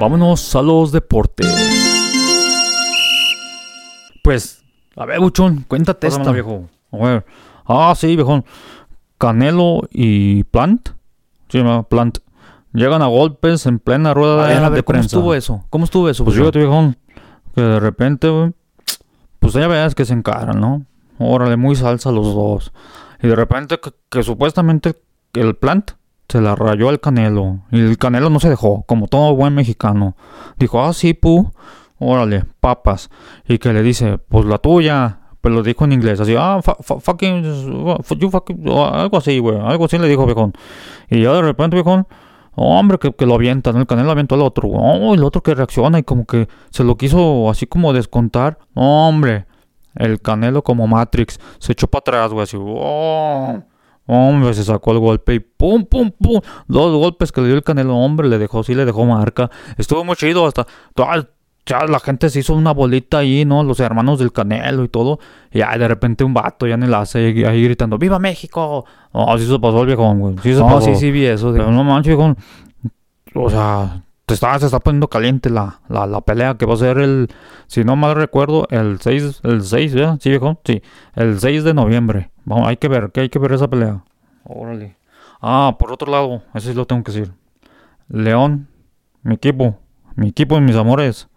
Vámonos 0.00 0.54
a 0.54 0.62
los 0.62 0.92
deportes. 0.92 1.46
Pues, 4.22 4.62
a 4.96 5.06
ver, 5.06 5.20
Buchón, 5.20 5.64
cuéntate 5.66 6.06
Pásamela, 6.08 6.30
esta. 6.30 6.32
viejo. 6.32 6.68
A 6.92 6.96
ver. 6.98 7.26
Ah, 7.66 7.94
sí, 7.96 8.14
viejo. 8.14 8.44
Canelo 9.18 9.82
y 9.90 10.44
Plant. 10.44 10.90
Sí, 11.48 11.62
ma, 11.62 11.82
Plant. 11.84 12.18
Llegan 12.72 13.00
a 13.02 13.06
golpes 13.06 13.64
en 13.66 13.78
plena 13.78 14.12
rueda 14.14 14.44
A 14.44 14.48
ver, 14.48 14.56
a 14.58 14.62
de 14.64 14.70
ver, 14.70 14.84
¿cómo 14.84 14.94
prensa. 14.94 15.06
estuvo 15.06 15.34
eso? 15.34 15.64
¿Cómo 15.70 15.84
estuvo 15.84 16.08
eso? 16.08 16.24
Pues 16.24 16.36
Buchón? 16.36 16.52
fíjate, 16.52 16.58
viejo, 16.66 16.94
que 17.54 17.60
de 17.62 17.80
repente, 17.80 18.28
güey, 18.28 18.52
pues 19.38 19.54
ya 19.54 19.66
ves 19.68 19.94
que 19.94 20.04
se 20.04 20.12
encaran, 20.12 20.60
¿no? 20.60 20.84
Órale, 21.18 21.56
muy 21.56 21.74
salsa 21.76 22.12
los 22.12 22.26
dos. 22.34 22.72
Y 23.22 23.28
de 23.28 23.34
repente 23.34 23.80
que, 23.80 23.90
que 24.10 24.22
supuestamente 24.22 24.96
el 25.32 25.56
plant 25.56 25.92
se 26.28 26.40
la 26.42 26.54
rayó 26.54 26.90
al 26.90 27.00
Canelo. 27.00 27.60
Y 27.70 27.80
el 27.80 27.96
Canelo 27.98 28.28
no 28.30 28.38
se 28.38 28.50
dejó, 28.50 28.82
como 28.82 29.08
todo 29.08 29.34
buen 29.34 29.54
mexicano. 29.54 30.14
Dijo, 30.58 30.84
ah, 30.84 30.92
sí, 30.92 31.14
pu, 31.14 31.50
órale, 31.98 32.44
papas. 32.60 33.10
Y 33.48 33.58
que 33.58 33.72
le 33.72 33.82
dice, 33.82 34.18
pues 34.18 34.44
la 34.44 34.58
tuya. 34.58 35.20
Pero 35.48 35.56
lo 35.56 35.62
dijo 35.62 35.84
en 35.86 35.92
inglés, 35.92 36.20
así, 36.20 36.34
ah, 36.38 36.60
fu- 36.62 36.76
fu- 36.82 37.00
fucking, 37.00 37.42
you 38.18 38.30
fucking, 38.30 38.68
o 38.68 38.84
algo 38.86 39.16
así, 39.16 39.38
güey, 39.38 39.58
algo 39.58 39.86
así 39.86 39.96
le 39.96 40.06
dijo, 40.06 40.26
viejón. 40.26 40.52
Y 41.08 41.22
ya 41.22 41.32
de 41.32 41.40
repente, 41.42 41.74
viejón, 41.74 42.06
Hombre, 42.60 42.98
que, 42.98 43.12
que 43.12 43.24
lo 43.24 43.36
avientan, 43.36 43.76
el 43.76 43.86
Canelo 43.86 44.10
avientó 44.10 44.34
al 44.34 44.42
otro. 44.42 44.68
Oh, 44.68 45.14
el 45.14 45.22
otro 45.22 45.42
que 45.44 45.54
reacciona 45.54 46.00
y 46.00 46.02
como 46.02 46.26
que 46.26 46.48
se 46.70 46.82
lo 46.82 46.96
quiso 46.96 47.48
así 47.48 47.66
como 47.68 47.92
descontar. 47.92 48.58
Hombre, 48.74 49.46
el 49.94 50.20
Canelo 50.20 50.62
como 50.64 50.88
Matrix 50.88 51.38
se 51.60 51.70
echó 51.72 51.86
para 51.86 52.00
atrás, 52.00 52.32
güey, 52.32 52.42
así. 52.42 52.56
oh, 52.60 53.62
hombre, 54.06 54.54
se 54.54 54.64
sacó 54.64 54.90
el 54.90 54.98
golpe 54.98 55.34
y 55.34 55.38
pum, 55.38 55.84
pum, 55.84 56.10
pum. 56.10 56.40
Dos 56.66 56.92
golpes 56.98 57.30
que 57.30 57.40
le 57.42 57.46
dio 57.46 57.56
el 57.56 57.62
Canelo, 57.62 57.96
hombre, 57.96 58.28
le 58.28 58.38
dejó, 58.38 58.64
sí 58.64 58.74
le 58.74 58.84
dejó 58.84 59.04
marca. 59.06 59.50
Estuvo 59.76 60.04
muy 60.04 60.16
chido 60.16 60.44
hasta. 60.44 60.66
Ya 61.68 61.84
la 61.86 62.00
gente 62.00 62.30
se 62.30 62.40
hizo 62.40 62.54
una 62.54 62.72
bolita 62.72 63.18
ahí, 63.18 63.44
¿no? 63.44 63.62
Los 63.62 63.78
hermanos 63.80 64.18
del 64.18 64.32
Canelo 64.32 64.84
y 64.84 64.88
todo. 64.88 65.18
Y 65.52 65.58
ya 65.58 65.76
de 65.76 65.86
repente 65.86 66.24
un 66.24 66.34
vato 66.34 66.66
ya 66.66 66.74
en 66.74 66.82
el 66.82 66.94
hace 66.94 67.18
ahí 67.46 67.62
gritando, 67.64 67.98
¡Viva 67.98 68.18
México! 68.18 68.84
Oh, 69.12 69.38
sí 69.38 69.46
se 69.46 69.58
pasó 69.58 69.82
el 69.82 69.86
viejón, 69.86 70.18
güey. 70.20 70.34
Sí 70.42 70.54
se 70.54 70.60
No, 70.60 70.66
pasó. 70.66 70.80
sí, 70.82 70.94
sí 70.96 71.10
vi 71.10 71.26
eso. 71.26 71.52
Pero 71.52 71.70
no 71.70 71.84
manches, 71.84 72.16
viejo. 72.16 72.34
O 73.34 73.50
sea, 73.50 74.02
te 74.26 74.34
está, 74.34 74.58
se 74.58 74.66
está 74.66 74.80
poniendo 74.80 75.08
caliente 75.08 75.50
la, 75.50 75.80
la, 75.88 76.06
la 76.06 76.20
pelea 76.22 76.56
que 76.56 76.66
va 76.66 76.74
a 76.74 76.78
ser 76.78 76.98
el, 76.98 77.28
si 77.66 77.84
no 77.84 77.94
mal 77.96 78.14
recuerdo, 78.14 78.66
el 78.70 79.00
6, 79.00 79.40
el 79.44 79.62
6, 79.62 79.94
¿verdad? 79.94 80.18
Sí, 80.20 80.30
viejo, 80.30 80.60
sí, 80.64 80.82
el 81.14 81.38
6 81.38 81.64
de 81.64 81.74
noviembre. 81.74 82.30
Vamos, 82.44 82.66
hay 82.68 82.78
que 82.78 82.88
ver, 82.88 83.10
que 83.12 83.20
hay 83.20 83.28
que 83.28 83.38
ver 83.38 83.52
esa 83.52 83.68
pelea. 83.68 84.02
Órale. 84.44 84.96
Ah, 85.40 85.76
por 85.78 85.92
otro 85.92 86.10
lado, 86.10 86.42
eso 86.54 86.68
sí 86.68 86.74
lo 86.74 86.86
tengo 86.86 87.04
que 87.04 87.12
decir. 87.12 87.32
León, 88.08 88.68
mi 89.22 89.34
equipo, 89.34 89.78
mi 90.16 90.28
equipo 90.28 90.56
y 90.56 90.60
mis 90.62 90.76
amores. 90.76 91.28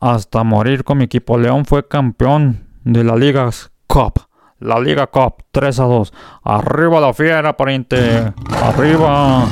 Hasta 0.00 0.44
morir 0.44 0.84
con 0.84 0.98
mi 0.98 1.04
equipo. 1.04 1.38
León 1.38 1.64
fue 1.64 1.86
campeón 1.86 2.66
de 2.84 3.04
la 3.04 3.16
Liga 3.16 3.48
Cup. 3.86 4.20
La 4.58 4.80
Liga 4.80 5.06
Cup 5.06 5.44
3 5.50 5.80
a 5.80 5.84
2. 5.84 6.12
Arriba 6.42 7.00
la 7.00 7.12
fiera, 7.12 7.56
pariente. 7.56 8.32
Arriba. 8.62 9.46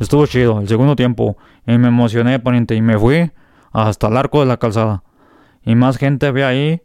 Estuvo 0.00 0.26
chido 0.26 0.60
el 0.60 0.68
segundo 0.68 0.96
tiempo. 0.96 1.36
Y 1.66 1.76
me 1.78 1.88
emocioné, 1.88 2.38
pariente. 2.38 2.74
Y 2.74 2.82
me 2.82 2.98
fui 2.98 3.30
hasta 3.72 4.08
el 4.08 4.16
arco 4.16 4.40
de 4.40 4.46
la 4.46 4.56
calzada. 4.56 5.02
Y 5.62 5.74
más 5.74 5.96
gente 5.96 6.30
ve 6.30 6.44
ahí. 6.44 6.82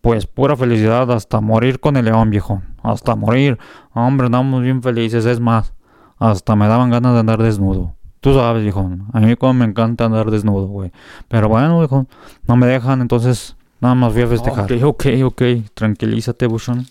Pues 0.00 0.26
pura 0.26 0.56
felicidad 0.56 1.10
hasta 1.12 1.40
morir 1.40 1.78
con 1.78 1.96
el 1.96 2.06
león, 2.06 2.30
viejo. 2.30 2.62
hasta 2.82 3.16
morir. 3.16 3.58
Hombre, 3.92 4.26
andamos 4.26 4.62
bien 4.62 4.82
felices, 4.82 5.26
es 5.26 5.40
más, 5.40 5.74
hasta 6.18 6.56
me 6.56 6.68
daban 6.68 6.90
ganas 6.90 7.14
de 7.14 7.20
andar 7.20 7.42
desnudo. 7.42 7.96
Tú 8.20 8.34
sabes, 8.34 8.62
viejón, 8.62 9.06
a 9.12 9.20
mí 9.20 9.34
como 9.36 9.54
me 9.54 9.64
encanta 9.64 10.04
andar 10.04 10.30
desnudo, 10.30 10.66
güey. 10.66 10.92
Pero 11.28 11.48
bueno, 11.48 11.78
viejón, 11.78 12.06
no 12.46 12.56
me 12.56 12.66
dejan, 12.66 13.00
entonces 13.00 13.56
nada 13.80 13.94
más 13.94 14.12
voy 14.12 14.22
a 14.22 14.26
festejar. 14.26 14.72
Ok, 14.72 14.82
ok, 14.82 15.06
ok. 15.24 15.42
Tranquilízate, 15.74 16.46
Bushon. 16.46 16.86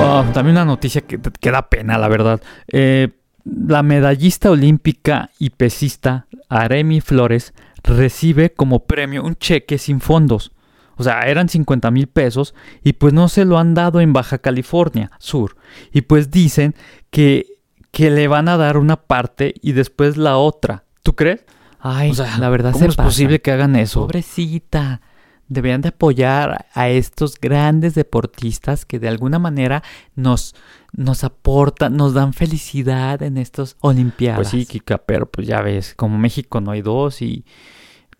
Ah, 0.00 0.24
también 0.32 0.56
una 0.56 0.64
noticia 0.64 1.00
que, 1.00 1.18
que 1.18 1.50
da 1.50 1.68
pena, 1.68 1.98
la 1.98 2.06
verdad. 2.08 2.40
Eh, 2.68 3.08
la 3.44 3.82
medallista 3.82 4.50
olímpica 4.50 5.30
y 5.38 5.50
pesista 5.50 6.26
Aremi 6.48 7.00
Flores 7.00 7.54
recibe 7.82 8.50
como 8.50 8.86
premio 8.86 9.24
un 9.24 9.36
cheque 9.36 9.78
sin 9.78 10.00
fondos. 10.00 10.52
O 10.96 11.04
sea, 11.04 11.20
eran 11.22 11.48
50 11.48 11.90
mil 11.90 12.08
pesos 12.08 12.54
y 12.82 12.94
pues 12.94 13.12
no 13.12 13.28
se 13.28 13.44
lo 13.44 13.58
han 13.58 13.74
dado 13.74 14.00
en 14.00 14.12
Baja 14.12 14.38
California 14.38 15.10
Sur. 15.18 15.56
Y 15.92 16.02
pues 16.02 16.30
dicen 16.30 16.74
que, 17.10 17.46
que 17.90 18.10
le 18.10 18.28
van 18.28 18.48
a 18.48 18.56
dar 18.56 18.76
una 18.76 18.96
parte 18.96 19.54
y 19.62 19.72
después 19.72 20.16
la 20.16 20.36
otra. 20.36 20.84
¿Tú 21.02 21.14
crees? 21.14 21.44
Ay, 21.80 22.10
O 22.10 22.14
sea, 22.14 22.38
la 22.38 22.48
verdad 22.48 22.72
¿cómo 22.72 22.84
se 22.84 22.90
es 22.90 22.96
posible 22.96 23.40
que 23.40 23.52
hagan 23.52 23.76
eso? 23.76 24.00
Pobrecita. 24.00 25.00
Deberían 25.48 25.80
de 25.80 25.88
apoyar 25.88 26.66
a 26.74 26.88
estos 26.90 27.40
grandes 27.40 27.94
deportistas 27.94 28.84
que 28.84 28.98
de 28.98 29.08
alguna 29.08 29.38
manera 29.38 29.82
nos, 30.14 30.54
nos 30.92 31.24
aportan, 31.24 31.96
nos 31.96 32.12
dan 32.12 32.34
felicidad 32.34 33.22
en 33.22 33.38
estas 33.38 33.76
Olimpiadas. 33.80 34.38
Pues 34.38 34.48
sí, 34.48 34.66
Kika, 34.66 34.98
pero 34.98 35.24
pues 35.30 35.46
ya 35.46 35.62
ves, 35.62 35.94
como 35.94 36.18
México 36.18 36.60
no 36.60 36.72
hay 36.72 36.82
dos 36.82 37.22
y 37.22 37.46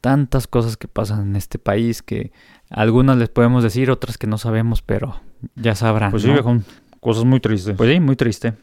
tantas 0.01 0.47
cosas 0.47 0.79
que 0.79 0.89
pasan 0.89 1.21
en 1.21 1.37
este 1.37 1.59
país 1.59 2.03
que 2.03 2.33
algunas 2.71 3.19
les 3.19 3.29
podemos 3.29 3.63
decir, 3.63 3.91
otras 3.91 4.17
que 4.17 4.27
no 4.27 4.39
sabemos, 4.39 4.81
pero 4.81 5.21
ya 5.55 5.75
sabrán. 5.75 6.11
Pues 6.11 6.23
sí, 6.23 6.29
¿no? 6.29 6.35
viejón, 6.35 6.65
cosas 7.01 7.25
muy 7.25 7.41
tristes. 7.41 7.77
Pues 7.77 7.91
sí, 7.91 8.01
muy 8.01 8.17
triste. 8.17 8.55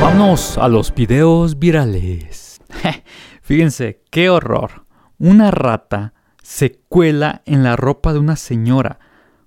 Vámonos 0.00 0.58
a 0.58 0.68
los 0.68 0.94
videos 0.94 1.58
virales. 1.58 2.60
Fíjense, 3.42 4.02
qué 4.10 4.30
horror. 4.30 4.84
Una 5.18 5.50
rata 5.50 6.14
se 6.42 6.80
cuela 6.88 7.42
en 7.44 7.62
la 7.62 7.76
ropa 7.76 8.12
de 8.12 8.18
una 8.18 8.36
señora. 8.36 8.98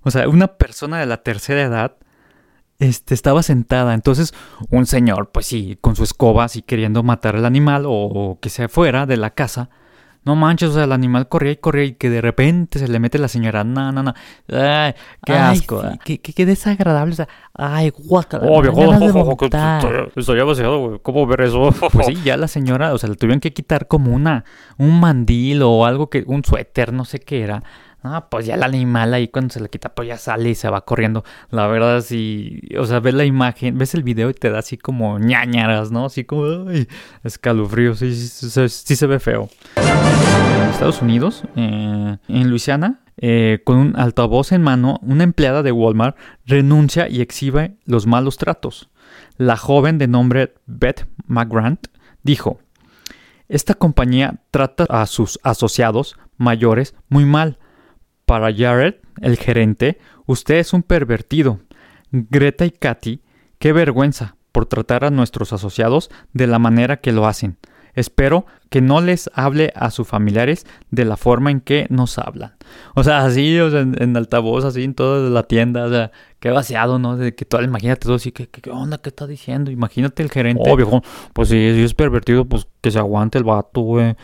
O 0.02 0.10
sea, 0.10 0.28
una 0.28 0.48
persona 0.48 0.98
de 0.98 1.06
la 1.06 1.22
tercera 1.22 1.62
edad 1.62 1.96
este, 2.78 3.14
estaba 3.14 3.42
sentada. 3.42 3.94
Entonces, 3.94 4.34
un 4.70 4.86
señor, 4.86 5.30
pues 5.30 5.46
sí, 5.46 5.78
con 5.80 5.96
su 5.96 6.02
escoba, 6.02 6.44
así 6.44 6.62
queriendo 6.62 7.02
matar 7.02 7.36
al 7.36 7.44
animal 7.44 7.86
o, 7.86 7.92
o 7.92 8.40
que 8.40 8.50
se 8.50 8.68
fuera 8.68 9.06
de 9.06 9.16
la 9.16 9.30
casa. 9.30 9.70
No 10.24 10.36
manches, 10.36 10.70
o 10.70 10.74
sea, 10.74 10.84
el 10.84 10.92
animal 10.92 11.28
corría 11.28 11.52
y 11.52 11.56
corría 11.56 11.84
y 11.84 11.92
que 11.94 12.08
de 12.08 12.20
repente 12.20 12.78
se 12.78 12.86
le 12.86 13.00
mete 13.00 13.18
la 13.18 13.26
señora. 13.28 13.64
No, 13.64 13.90
no, 13.90 14.02
no. 14.04 14.14
Ay, 14.48 14.94
qué 15.24 15.32
Ay, 15.32 15.58
asco. 15.58 15.80
sí, 15.80 15.86
ah. 15.90 15.98
qué, 16.04 16.20
qué- 16.20 16.32
qué 16.32 16.46
desagradable. 16.46 17.12
O 17.12 17.16
sea, 17.16 17.28
ay, 17.54 17.90
guácala. 17.90 18.46
Oh, 18.48 18.62
viejo, 18.62 18.80
estoy 20.14 20.38
ya 20.38 20.44
vaciado, 20.44 20.78
güey. 20.78 20.98
¿Cómo 21.02 21.26
ver 21.26 21.40
eso? 21.42 21.70
Pues 21.92 22.06
sí, 22.06 22.16
ya 22.24 22.36
la 22.36 22.46
señora, 22.48 22.94
o 22.94 22.98
sea, 22.98 23.08
le 23.08 23.16
tuvieron 23.16 23.40
que 23.40 23.52
quitar 23.52 23.88
como 23.88 24.12
una, 24.14 24.44
un 24.78 25.00
mandil 25.00 25.62
o 25.62 25.84
algo 25.84 26.08
que, 26.08 26.24
un 26.26 26.44
suéter, 26.44 26.92
no 26.92 27.04
sé 27.04 27.18
qué 27.20 27.42
era. 27.42 27.62
Ah, 28.04 28.28
pues 28.28 28.46
ya 28.46 28.54
el 28.54 28.62
animal 28.64 29.14
ahí 29.14 29.28
cuando 29.28 29.52
se 29.52 29.60
le 29.60 29.68
quita, 29.68 29.94
pues 29.94 30.08
ya 30.08 30.18
sale 30.18 30.50
y 30.50 30.54
se 30.54 30.68
va 30.68 30.84
corriendo. 30.84 31.24
La 31.50 31.66
verdad, 31.68 32.00
sí, 32.00 32.60
o 32.78 32.84
sea, 32.84 33.00
ves 33.00 33.14
la 33.14 33.24
imagen, 33.24 33.78
ves 33.78 33.94
el 33.94 34.02
video 34.02 34.30
y 34.30 34.34
te 34.34 34.50
da 34.50 34.58
así 34.58 34.76
como 34.76 35.18
ñañaras, 35.18 35.92
¿no? 35.92 36.06
Así 36.06 36.24
como, 36.24 36.68
ay, 36.68 36.88
escalofrío, 37.22 37.94
sí, 37.94 38.14
sí, 38.14 38.96
se 38.96 39.06
ve 39.06 39.20
feo. 39.20 39.48
En 39.76 40.70
Estados 40.70 41.00
Unidos, 41.00 41.44
eh, 41.54 42.16
en 42.26 42.50
Luisiana, 42.50 43.00
eh, 43.18 43.60
con 43.64 43.76
un 43.76 43.96
altavoz 43.96 44.52
en 44.52 44.62
mano, 44.62 44.98
una 45.02 45.22
empleada 45.22 45.62
de 45.62 45.70
Walmart 45.70 46.16
renuncia 46.44 47.08
y 47.08 47.20
exhibe 47.20 47.76
los 47.84 48.06
malos 48.06 48.36
tratos. 48.36 48.90
La 49.36 49.56
joven 49.56 49.98
de 49.98 50.08
nombre 50.08 50.54
Beth 50.66 51.06
McGrant 51.26 51.86
dijo, 52.22 52.58
esta 53.48 53.74
compañía 53.74 54.40
trata 54.50 54.84
a 54.88 55.06
sus 55.06 55.38
asociados 55.42 56.16
mayores 56.36 56.94
muy 57.08 57.24
mal. 57.24 57.58
Para 58.26 58.54
Jared, 58.54 58.94
el 59.20 59.36
gerente, 59.36 59.98
usted 60.26 60.56
es 60.56 60.72
un 60.72 60.82
pervertido. 60.82 61.60
Greta 62.10 62.64
y 62.64 62.70
Katy, 62.70 63.22
qué 63.58 63.72
vergüenza 63.72 64.36
por 64.52 64.66
tratar 64.66 65.04
a 65.04 65.10
nuestros 65.10 65.52
asociados 65.52 66.10
de 66.32 66.46
la 66.46 66.58
manera 66.58 66.98
que 66.98 67.12
lo 67.12 67.26
hacen. 67.26 67.56
Espero 67.94 68.46
que 68.70 68.80
no 68.80 69.02
les 69.02 69.30
hable 69.34 69.70
a 69.76 69.90
sus 69.90 70.08
familiares 70.08 70.66
de 70.90 71.04
la 71.04 71.18
forma 71.18 71.50
en 71.50 71.60
que 71.60 71.86
nos 71.90 72.18
hablan. 72.18 72.54
O 72.94 73.04
sea, 73.04 73.24
así, 73.24 73.58
o 73.60 73.70
sea, 73.70 73.80
en, 73.80 74.16
altavoz, 74.16 74.64
así 74.64 74.82
en 74.82 74.94
toda 74.94 75.28
la 75.28 75.42
tienda, 75.42 75.84
o 75.84 75.90
sea, 75.90 76.10
qué 76.40 76.50
vaciado, 76.50 76.98
¿no? 76.98 77.18
De 77.18 77.34
que 77.34 77.44
todo, 77.44 77.62
imagínate 77.62 78.06
todo 78.06 78.14
así, 78.14 78.32
¿qué, 78.32 78.48
qué, 78.48 78.70
onda? 78.70 78.96
¿Qué 78.96 79.10
está 79.10 79.26
diciendo? 79.26 79.70
Imagínate 79.70 80.22
el 80.22 80.30
gerente. 80.30 80.62
Oh, 80.66 80.76
viejo, 80.76 81.02
pues 81.34 81.50
sí, 81.50 81.74
si 81.74 81.82
es 81.82 81.92
pervertido, 81.92 82.46
pues 82.46 82.66
que 82.80 82.90
se 82.90 82.98
aguante 82.98 83.36
el 83.36 83.44
vato, 83.44 83.82
güey. 83.82 84.16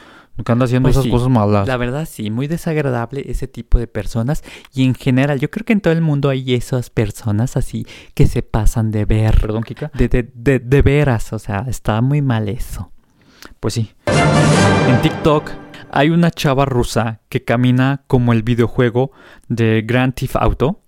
Que 0.45 0.53
anda 0.53 0.67
haciendo 0.67 0.87
Pues 0.87 0.95
esas 0.97 1.05
sí, 1.05 1.11
cosas 1.11 1.29
malas. 1.29 1.67
La 1.67 1.77
verdad 1.77 2.07
sí, 2.09 2.31
muy 2.31 2.47
desagradable 2.47 3.25
ese 3.29 3.49
tipo 3.49 3.79
de 3.79 3.87
personas 3.89 4.45
y 4.73 4.85
en 4.85 4.95
general 4.95 5.41
yo 5.41 5.51
creo 5.51 5.65
que 5.65 5.73
en 5.73 5.81
todo 5.81 5.93
el 5.93 6.01
mundo 6.01 6.29
hay 6.29 6.55
esas 6.55 6.91
personas 6.91 7.57
así 7.57 7.87
que 8.15 8.27
se 8.27 8.43
pasan 8.43 8.91
de 8.91 9.05
ver, 9.05 9.41
Perdón, 9.41 9.63
Kika. 9.65 9.91
de, 9.95 10.09
de, 10.09 10.31
de, 10.35 10.59
de 10.61 10.83
veras, 10.83 11.33
o 11.33 11.39
sea, 11.39 11.65
está 11.69 12.01
muy 12.01 12.23
mal 12.23 12.49
eso. 12.49 12.93
Pues 13.61 13.75
sí. 13.75 13.91
En 14.89 15.01
TikTok 15.03 15.51
hay 15.91 16.11
una 16.11 16.31
chava 16.31 16.65
rusa 16.65 17.21
que 17.29 17.45
camina 17.45 18.03
como 18.07 18.33
el 18.33 18.43
videojuego 18.43 19.11
de 19.49 19.83
Grand 19.87 20.15
Theft 20.15 20.37
Auto, 20.37 20.81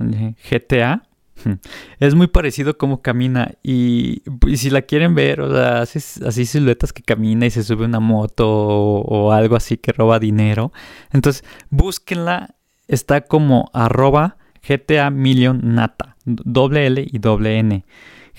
eh, 0.00 0.34
GTA. 0.50 1.02
Es 2.00 2.14
muy 2.14 2.26
parecido 2.26 2.78
como 2.78 3.02
camina 3.02 3.52
y, 3.62 4.22
si 4.54 4.70
la 4.70 4.82
quieren 4.82 5.14
ver, 5.14 5.40
o 5.40 5.52
sea, 5.52 5.80
hace 5.82 5.98
así 6.26 6.46
siluetas 6.46 6.92
que 6.92 7.02
camina 7.02 7.46
y 7.46 7.50
se 7.50 7.62
sube 7.62 7.84
una 7.84 8.00
moto 8.00 8.48
o, 8.48 9.32
algo 9.32 9.56
así 9.56 9.76
que 9.76 9.92
roba 9.92 10.18
dinero. 10.18 10.72
Entonces, 11.12 11.44
búsquenla, 11.70 12.54
está 12.88 13.22
como 13.22 13.70
arroba 13.72 14.36
GTA 14.66 15.10
Million 15.10 15.60
Nata, 15.62 16.16
doble 16.24 16.86
L 16.86 17.06
y 17.10 17.18
doble 17.18 17.58
N. 17.58 17.84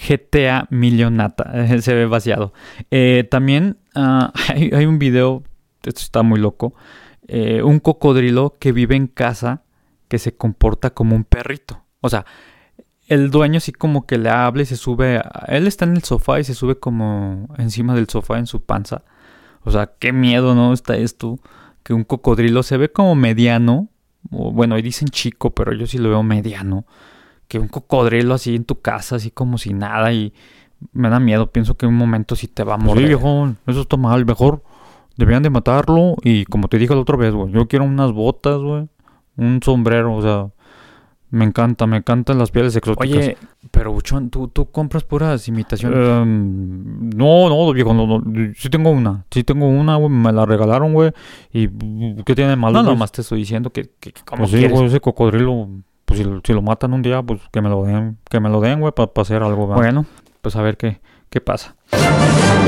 GTA 0.07 0.67
Million 0.69 1.15
Nata, 1.15 1.51
se 1.81 1.93
ve 1.93 2.05
vaciado. 2.05 2.53
Eh, 2.91 3.27
también 3.29 3.77
ah, 3.95 4.31
hay, 4.49 4.71
hay 4.73 4.85
un 4.85 4.99
video, 4.99 5.43
esto 5.83 6.01
está 6.01 6.23
muy 6.23 6.39
loco, 6.39 6.73
eh, 7.27 7.61
un 7.61 7.79
cocodrilo 7.79 8.55
que 8.59 8.71
vive 8.71 8.95
en 8.95 9.07
casa 9.07 9.63
que 10.07 10.19
se 10.19 10.35
comporta 10.35 10.91
como 10.91 11.15
un 11.15 11.23
perrito. 11.23 11.83
O 11.99 12.09
sea, 12.09 12.25
el 13.07 13.31
dueño 13.31 13.59
sí 13.59 13.71
como 13.71 14.05
que 14.05 14.17
le 14.17 14.29
habla 14.29 14.63
y 14.63 14.65
se 14.65 14.75
sube, 14.75 15.21
él 15.47 15.67
está 15.67 15.85
en 15.85 15.95
el 15.95 16.03
sofá 16.03 16.39
y 16.39 16.43
se 16.43 16.53
sube 16.53 16.77
como 16.77 17.47
encima 17.57 17.95
del 17.95 18.09
sofá 18.09 18.37
en 18.37 18.47
su 18.47 18.61
panza. 18.61 19.03
O 19.63 19.71
sea, 19.71 19.91
qué 19.99 20.13
miedo, 20.13 20.55
¿no? 20.55 20.73
Está 20.73 20.97
esto, 20.97 21.39
que 21.83 21.93
un 21.93 22.03
cocodrilo 22.03 22.63
se 22.63 22.77
ve 22.77 22.91
como 22.91 23.15
mediano, 23.15 23.87
o 24.31 24.51
bueno, 24.51 24.75
ahí 24.75 24.81
dicen 24.81 25.07
chico, 25.07 25.51
pero 25.51 25.73
yo 25.73 25.87
sí 25.87 25.97
lo 25.97 26.09
veo 26.09 26.23
mediano. 26.23 26.85
Que 27.47 27.59
un 27.59 27.69
cocodrilo 27.69 28.33
así 28.33 28.55
en 28.55 28.65
tu 28.65 28.81
casa, 28.81 29.15
así 29.15 29.31
como 29.31 29.57
si 29.57 29.73
nada 29.73 30.11
y 30.11 30.33
me 30.91 31.09
da 31.09 31.19
miedo, 31.19 31.51
pienso 31.51 31.77
que 31.77 31.85
en 31.85 31.93
un 31.93 31.97
momento 31.97 32.35
sí 32.35 32.47
te 32.47 32.63
va 32.63 32.75
a 32.75 32.77
morir. 32.77 33.03
sí, 33.03 33.07
viejo, 33.07 33.53
eso 33.65 33.81
está 33.81 33.95
mal. 33.95 34.25
Mejor 34.25 34.63
debían 35.15 35.43
de 35.43 35.49
matarlo. 35.49 36.15
Y 36.23 36.45
como 36.45 36.67
te 36.67 36.77
dije 36.77 36.93
la 36.93 37.01
otra 37.01 37.15
vez, 37.15 37.33
güey, 37.33 37.51
yo 37.51 37.67
quiero 37.67 37.85
unas 37.85 38.11
botas, 38.11 38.59
güey. 38.59 38.87
Un 39.37 39.61
sombrero, 39.63 40.15
o 40.15 40.21
sea, 40.21 40.49
me 41.29 41.43
encanta, 41.45 41.85
me 41.87 41.97
encantan 41.97 42.37
las 42.37 42.51
pieles 42.51 42.75
exóticas. 42.75 43.17
Oye, 43.17 43.37
pero 43.71 43.91
Buchón, 43.91 44.29
¿tú, 44.29 44.47
tú 44.47 44.71
compras 44.71 45.03
puras 45.03 45.47
imitaciones. 45.47 45.97
Em, 45.99 47.09
no, 47.09 47.49
no, 47.49 47.73
viejo, 47.73 47.93
no, 47.93 48.05
no, 48.07 48.23
sí 48.55 48.69
tengo 48.69 48.89
una, 48.91 49.25
sí 49.29 49.43
tengo 49.43 49.67
una, 49.67 49.95
güey, 49.97 50.09
me 50.09 50.31
la 50.31 50.45
regalaron, 50.45 50.93
güey, 50.93 51.11
y 51.51 51.67
¿qué 52.23 52.33
tiene 52.35 52.51
de 52.51 52.55
malo? 52.55 52.73
no, 52.73 52.83
pues? 52.85 52.93
nomás 52.95 53.11
te 53.11 53.21
estoy 53.21 53.39
diciendo 53.39 53.69
que, 53.71 53.91
que 53.99 54.13
¿cómo 54.25 54.43
Pues 54.43 54.51
sí, 54.51 54.67
güey, 54.67 54.85
ese 54.85 54.99
cocodrilo, 55.01 55.69
pues 56.05 56.19
si, 56.19 56.23
lo- 56.25 56.41
si 56.43 56.53
lo 56.53 56.61
matan 56.61 56.93
un 56.93 57.01
día, 57.01 57.21
pues 57.21 57.41
que 57.51 57.61
me 57.61 57.69
lo 57.69 57.83
den, 57.83 58.17
que 58.29 58.39
me 58.39 58.49
lo 58.49 58.61
den, 58.61 58.79
güey, 58.79 58.93
para 58.93 59.11
hacer 59.17 59.43
algo, 59.43 59.67
¿verdad? 59.67 59.83
Bueno, 59.83 60.05
pues 60.41 60.55
a 60.55 60.61
ver 60.61 60.77
qué, 60.77 61.01
qué 61.29 61.41
pasa. 61.41 61.75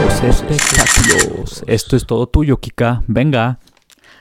Los 0.04 0.22
espectáculos. 0.24 1.64
Esto 1.68 1.96
es 1.96 2.06
todo 2.06 2.28
tuyo, 2.28 2.58
Kika. 2.58 3.04
Venga. 3.08 3.60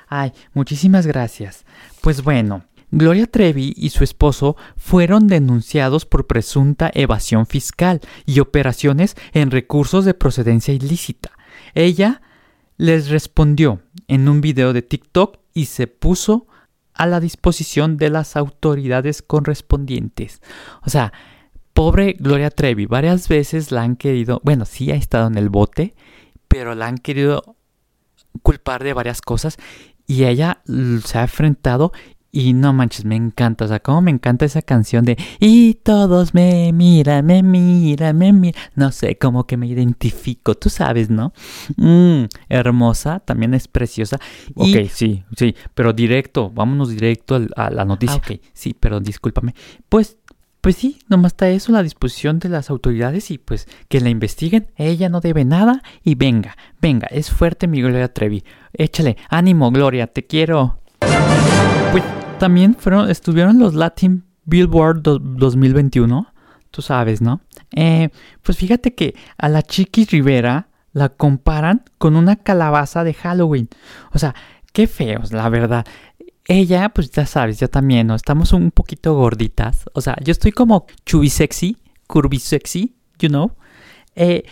Ay, 0.08 0.32
muchísimas 0.54 1.06
gracias. 1.06 1.64
Pues 2.00 2.22
bueno, 2.22 2.62
Gloria 2.90 3.26
Trevi 3.26 3.74
y 3.76 3.90
su 3.90 4.02
esposo 4.02 4.56
fueron 4.76 5.26
denunciados 5.26 6.06
por 6.06 6.26
presunta 6.26 6.90
evasión 6.94 7.46
fiscal 7.46 8.00
y 8.24 8.40
operaciones 8.40 9.16
en 9.32 9.50
recursos 9.50 10.04
de 10.04 10.14
procedencia 10.14 10.72
ilícita. 10.72 11.32
Ella 11.74 12.22
les 12.78 13.08
respondió 13.08 13.82
en 14.06 14.28
un 14.28 14.40
video 14.40 14.72
de 14.72 14.82
TikTok 14.82 15.38
y 15.52 15.66
se 15.66 15.86
puso 15.86 16.46
a 16.94 17.06
la 17.06 17.20
disposición 17.20 17.96
de 17.96 18.10
las 18.10 18.36
autoridades 18.36 19.22
correspondientes. 19.22 20.40
O 20.84 20.90
sea, 20.90 21.12
pobre 21.74 22.16
Gloria 22.18 22.50
Trevi, 22.50 22.86
varias 22.86 23.28
veces 23.28 23.70
la 23.70 23.82
han 23.82 23.96
querido, 23.96 24.40
bueno, 24.44 24.64
sí 24.64 24.90
ha 24.90 24.96
estado 24.96 25.28
en 25.28 25.36
el 25.36 25.48
bote, 25.48 25.94
pero 26.48 26.74
la 26.74 26.86
han 26.86 26.98
querido 26.98 27.56
culpar 28.42 28.82
de 28.82 28.94
varias 28.94 29.20
cosas 29.20 29.58
y 30.06 30.24
ella 30.24 30.62
se 31.04 31.18
ha 31.18 31.22
enfrentado 31.22 31.92
Y 32.30 32.52
no 32.52 32.74
manches, 32.74 33.06
me 33.06 33.16
encanta, 33.16 33.64
o 33.64 33.68
sea, 33.68 33.80
cómo 33.80 34.02
me 34.02 34.10
encanta 34.10 34.44
esa 34.44 34.60
canción 34.60 35.04
de 35.06 35.16
Y 35.40 35.74
todos 35.74 36.34
me 36.34 36.72
miran, 36.74 37.24
me 37.24 37.42
miran, 37.42 38.18
me 38.18 38.34
miran. 38.34 38.60
No 38.74 38.92
sé, 38.92 39.16
como 39.16 39.46
que 39.46 39.56
me 39.56 39.66
identifico, 39.66 40.54
tú 40.54 40.68
sabes, 40.68 41.08
¿no? 41.08 41.32
Mm, 41.76 42.24
hermosa, 42.50 43.20
también 43.20 43.54
es 43.54 43.66
preciosa. 43.66 44.18
Y- 44.56 44.76
Ok, 44.76 44.90
sí, 44.90 45.24
sí, 45.38 45.54
pero 45.74 45.94
directo, 45.94 46.50
vámonos 46.50 46.90
directo 46.90 47.34
al- 47.36 47.50
a 47.56 47.70
la 47.70 47.82
Ah, 47.82 47.84
noticia. 47.86 48.16
ok, 48.16 48.32
sí, 48.52 48.74
perdón, 48.74 49.04
discúlpame. 49.04 49.54
Pues, 49.88 50.18
pues 50.60 50.76
sí, 50.76 50.98
nomás 51.08 51.32
está 51.32 51.48
eso 51.48 51.72
la 51.72 51.82
disposición 51.82 52.40
de 52.40 52.50
las 52.50 52.68
autoridades 52.68 53.30
y 53.30 53.38
pues 53.38 53.66
que 53.88 54.00
la 54.02 54.10
investiguen. 54.10 54.66
Ella 54.76 55.08
no 55.08 55.20
debe 55.20 55.46
nada 55.46 55.82
y 56.04 56.14
venga, 56.14 56.58
venga, 56.82 57.06
es 57.10 57.30
fuerte 57.30 57.66
mi 57.68 57.80
Gloria 57.80 58.12
Trevi. 58.12 58.44
Échale, 58.74 59.16
ánimo, 59.30 59.70
Gloria, 59.70 60.08
te 60.08 60.26
quiero. 60.26 60.78
También 62.38 62.76
estuvieron 63.08 63.58
los 63.58 63.74
Latin 63.74 64.24
Billboard 64.44 65.02
do- 65.02 65.18
2021, 65.18 66.32
tú 66.70 66.82
sabes, 66.82 67.20
¿no? 67.20 67.40
Eh, 67.74 68.10
pues 68.42 68.56
fíjate 68.58 68.94
que 68.94 69.14
a 69.36 69.48
la 69.48 69.62
Chiqui 69.62 70.04
Rivera 70.04 70.68
la 70.92 71.08
comparan 71.08 71.82
con 71.98 72.16
una 72.16 72.36
calabaza 72.36 73.02
de 73.04 73.14
Halloween. 73.14 73.68
O 74.12 74.18
sea, 74.18 74.34
qué 74.72 74.86
feos, 74.86 75.32
la 75.32 75.48
verdad. 75.48 75.84
Ella, 76.46 76.88
pues 76.90 77.10
ya 77.10 77.26
sabes, 77.26 77.58
yo 77.60 77.68
también, 77.68 78.06
¿no? 78.06 78.14
Estamos 78.14 78.52
un 78.52 78.70
poquito 78.70 79.14
gorditas. 79.14 79.84
O 79.92 80.00
sea, 80.00 80.16
yo 80.24 80.30
estoy 80.32 80.52
como 80.52 80.86
chubby 81.04 81.28
sexy, 81.30 81.76
curvy 82.06 82.38
sexy, 82.38 82.94
you 83.18 83.28
know. 83.28 83.52
Eh, 84.14 84.44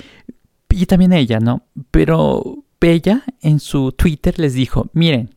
y 0.70 0.86
también 0.86 1.12
ella, 1.12 1.38
¿no? 1.40 1.62
Pero 1.90 2.64
ella 2.80 3.22
en 3.40 3.60
su 3.60 3.92
Twitter 3.92 4.38
les 4.38 4.52
dijo, 4.54 4.90
miren, 4.92 5.34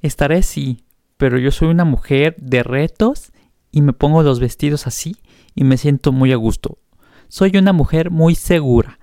estaré 0.00 0.38
así, 0.38 0.84
pero 1.20 1.38
yo 1.38 1.50
soy 1.50 1.68
una 1.68 1.84
mujer 1.84 2.34
de 2.38 2.62
retos 2.62 3.30
y 3.70 3.82
me 3.82 3.92
pongo 3.92 4.22
los 4.22 4.40
vestidos 4.40 4.86
así 4.86 5.16
y 5.54 5.64
me 5.64 5.76
siento 5.76 6.12
muy 6.12 6.32
a 6.32 6.36
gusto. 6.36 6.78
Soy 7.28 7.58
una 7.58 7.74
mujer 7.74 8.10
muy 8.10 8.34
segura. 8.34 8.98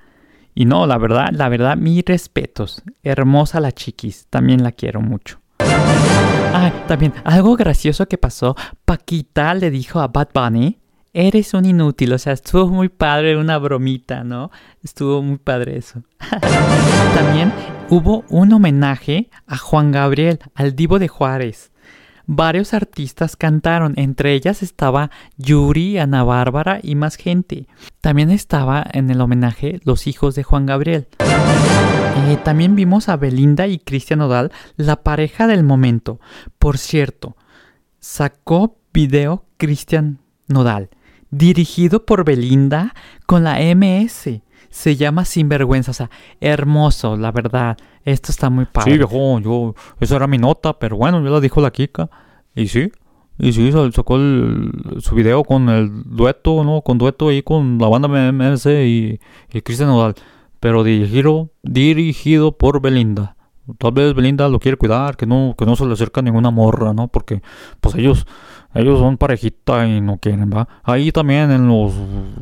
Y 0.56 0.66
no, 0.66 0.88
la 0.88 0.98
verdad, 0.98 1.30
la 1.32 1.48
verdad, 1.48 1.78
mis 1.78 2.04
respetos. 2.04 2.82
Hermosa 3.04 3.60
la 3.60 3.72
chiquis, 3.72 4.26
también 4.32 4.64
la 4.64 4.72
quiero 4.72 5.00
mucho. 5.00 5.40
Ah, 5.60 6.74
también, 6.88 7.14
algo 7.24 7.56
gracioso 7.56 8.08
que 8.08 8.18
pasó, 8.18 8.56
Paquita 8.84 9.54
le 9.54 9.70
dijo 9.70 10.00
a 10.00 10.08
Bad 10.08 10.30
Bunny, 10.34 10.80
eres 11.14 11.54
un 11.54 11.66
inútil, 11.66 12.14
o 12.14 12.18
sea, 12.18 12.34
estuvo 12.34 12.68
muy 12.68 12.90
padre, 12.90 13.38
una 13.38 13.60
bromita, 13.60 14.24
¿no? 14.24 14.50
Estuvo 14.84 15.22
muy 15.22 15.38
padre 15.38 15.78
eso. 15.78 16.02
También 17.16 17.54
hubo 17.90 18.26
un 18.30 18.54
homenaje 18.54 19.30
a 19.46 19.58
Juan 19.58 19.92
Gabriel, 19.92 20.40
al 20.56 20.76
divo 20.76 20.98
de 20.98 21.10
Juárez. 21.10 21.72
Varios 22.30 22.74
artistas 22.74 23.38
cantaron, 23.38 23.94
entre 23.96 24.34
ellas 24.34 24.62
estaba 24.62 25.12
Yuri, 25.38 25.98
Ana 25.98 26.26
Bárbara 26.26 26.82
y 26.84 26.96
más 26.96 27.16
gente. 27.16 27.68
También 28.02 28.32
estaba 28.32 28.86
en 28.92 29.10
el 29.10 29.22
homenaje 29.22 29.80
los 29.86 30.08
hijos 30.08 30.36
de 30.36 30.44
Juan 30.44 30.66
Gabriel. 30.66 31.08
Eh, 31.20 32.38
también 32.44 32.76
vimos 32.76 33.08
a 33.08 33.16
Belinda 33.16 33.68
y 33.68 33.80
Cristian 33.80 34.20
Odal, 34.20 34.52
la 34.76 35.04
pareja 35.04 35.48
del 35.48 35.64
momento. 35.64 36.20
Por 36.60 36.78
cierto, 36.78 37.38
sacó 38.02 38.78
video 38.92 39.46
Cristian 39.56 40.20
Nodal, 40.48 40.90
dirigido 41.30 42.06
por 42.06 42.26
Belinda 42.26 42.94
con 43.26 43.46
la 43.46 43.60
MS. 43.74 44.42
Se 44.70 44.96
llama 44.98 45.24
Sinvergüenza, 45.24 45.92
o 45.92 45.94
sea, 45.94 46.10
hermoso, 46.42 47.16
la 47.16 47.32
verdad. 47.32 47.78
Esto 48.14 48.32
está 48.32 48.50
muy 48.50 48.66
padre. 48.66 48.92
Sí, 48.92 48.98
viejo, 48.98 49.40
yo, 49.40 49.76
esa 50.00 50.16
era 50.16 50.28
mi 50.28 50.38
nota, 50.38 50.80
pero 50.80 50.96
bueno, 50.98 51.22
ya 51.24 51.30
la 51.30 51.40
dijo 51.42 51.60
la 51.62 51.72
Kika. 51.72 52.10
Y 52.56 52.68
sí, 52.70 52.90
y 53.38 53.52
sí, 53.52 53.72
sa- 53.72 53.92
sacó 53.92 54.16
el- 54.16 54.72
su 55.00 55.14
video 55.14 55.44
con 55.44 55.68
el 55.70 56.04
dueto, 56.06 56.64
¿no? 56.64 56.82
Con 56.82 56.98
dueto 56.98 57.28
ahí 57.30 57.44
con 57.44 57.78
la 57.80 57.88
banda 57.90 58.08
MS 58.32 58.66
y, 58.86 59.20
y 59.52 59.62
Cristian 59.62 59.90
Nodal. 59.90 60.16
Pero 60.60 60.84
dirigido, 60.84 61.50
dirigido 61.64 62.58
por 62.58 62.82
Belinda. 62.82 63.36
Tal 63.78 63.92
vez 63.92 64.14
Belinda 64.16 64.48
lo 64.48 64.60
quiere 64.60 64.78
cuidar, 64.78 65.18
que 65.18 65.26
no, 65.26 65.54
que 65.58 65.66
no 65.66 65.76
se 65.76 65.86
le 65.86 65.92
acerca 65.94 66.22
ninguna 66.22 66.50
morra, 66.50 66.94
¿no? 66.94 67.10
Porque, 67.10 67.42
pues 67.82 67.96
ellos, 67.96 68.26
ellos 68.74 69.00
son 69.00 69.18
parejita 69.18 69.88
y 69.88 70.02
no 70.02 70.18
quieren, 70.18 70.52
¿va? 70.54 70.68
Ahí 70.84 71.12
también 71.12 71.52
en 71.52 71.68
los 71.68 71.94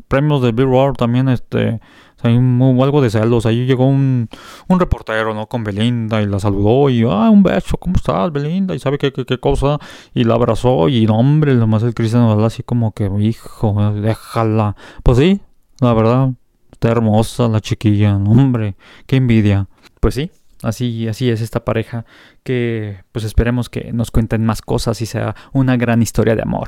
premios 0.08 0.42
de 0.42 0.52
Billboard 0.52 0.98
también, 0.98 1.30
este, 1.30 1.80
hay 2.22 2.36
un- 2.36 2.80
algo 2.82 3.02
de 3.02 3.10
celos. 3.10 3.46
Ahí 3.46 3.66
llegó 3.66 3.88
un, 3.88 4.30
un 4.68 4.80
reportero, 4.80 5.34
¿no? 5.34 5.48
Con 5.48 5.64
Belinda 5.64 6.22
y 6.22 6.26
la 6.26 6.40
saludó 6.40 6.90
y, 6.90 7.04
ah, 7.04 7.30
un 7.30 7.44
beso, 7.44 7.78
¿cómo 7.78 7.96
estás, 7.96 8.32
Belinda? 8.32 8.74
Y 8.76 8.80
sabe 8.80 8.98
qué, 8.98 9.12
qué, 9.12 9.38
cosa. 9.40 9.78
Y 10.14 10.24
la 10.24 10.36
abrazó 10.36 10.90
y, 10.90 11.06
no, 11.06 11.18
hombre, 11.18 11.54
nomás 11.56 11.84
el 11.84 11.94
Cristiano 11.94 12.28
Nodal 12.28 12.46
así 12.46 12.64
como 12.64 12.92
que, 12.94 13.10
hijo, 13.20 13.92
déjala. 13.94 14.76
Pues 15.04 15.18
sí, 15.20 15.42
la 15.80 15.94
verdad, 15.94 16.32
está 16.72 16.90
hermosa 16.90 17.48
la 17.48 17.62
chiquilla, 17.62 18.16
hombre, 18.16 18.76
qué 19.06 19.18
envidia. 19.18 19.68
Pues 20.00 20.16
sí, 20.16 20.32
así, 20.66 21.08
así 21.08 21.30
es 21.30 21.42
esta 21.42 21.64
pareja 21.66 22.06
que 22.44 23.04
pues 23.12 23.26
esperemos 23.26 23.70
que 23.70 23.92
nos 23.94 24.12
cuenten 24.12 24.46
más 24.46 24.62
cosas 24.62 25.02
y 25.02 25.06
sea 25.06 25.36
una 25.54 25.78
gran 25.78 26.02
historia 26.02 26.36
de 26.36 26.42
amor. 26.42 26.68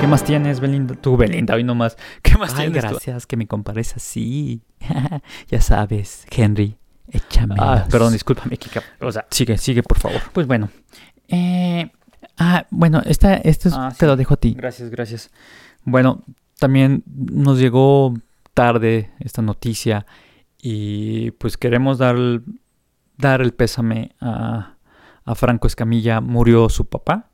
¿Qué 0.00 0.06
más 0.06 0.24
tienes, 0.24 0.60
Belinda? 0.60 0.94
Tú, 0.94 1.16
Belinda, 1.16 1.54
hoy 1.54 1.64
nomás. 1.64 1.96
¿Qué 2.22 2.36
más 2.38 2.52
Ay, 2.54 2.66
tienes 2.70 2.84
tú? 2.84 2.90
gracias 2.90 3.26
que 3.26 3.36
me 3.36 3.46
compares 3.46 3.94
así. 3.96 4.62
ya 5.48 5.60
sabes, 5.60 6.26
Henry, 6.30 6.76
échame. 7.08 7.54
Ah, 7.58 7.86
perdón, 7.90 8.12
discúlpame, 8.12 8.56
Kika. 8.56 8.82
O 9.00 9.12
sea, 9.12 9.26
sigue, 9.30 9.58
sigue, 9.58 9.82
por 9.82 9.98
favor. 9.98 10.20
Pues 10.32 10.46
bueno. 10.46 10.70
Eh, 11.28 11.90
ah, 12.38 12.66
bueno, 12.70 13.02
esta, 13.06 13.34
esto 13.34 13.68
es- 13.68 13.74
Ah, 13.76 13.92
te 13.96 14.06
lo 14.06 14.16
dejo 14.16 14.34
a 14.34 14.36
ti. 14.38 14.54
Gracias, 14.56 14.90
gracias. 14.90 15.30
Bueno, 15.84 16.24
también 16.58 17.02
nos 17.06 17.58
llegó 17.58 18.14
tarde 18.54 19.10
esta 19.20 19.42
noticia 19.42 20.06
y 20.62 21.30
pues 21.32 21.56
queremos 21.56 21.98
dar 21.98 22.16
dar 23.20 23.40
el 23.40 23.52
pésame 23.52 24.14
a, 24.20 24.74
a 25.24 25.34
Franco 25.34 25.66
Escamilla. 25.66 26.20
Murió 26.20 26.68
su 26.68 26.86
papá. 26.88 27.30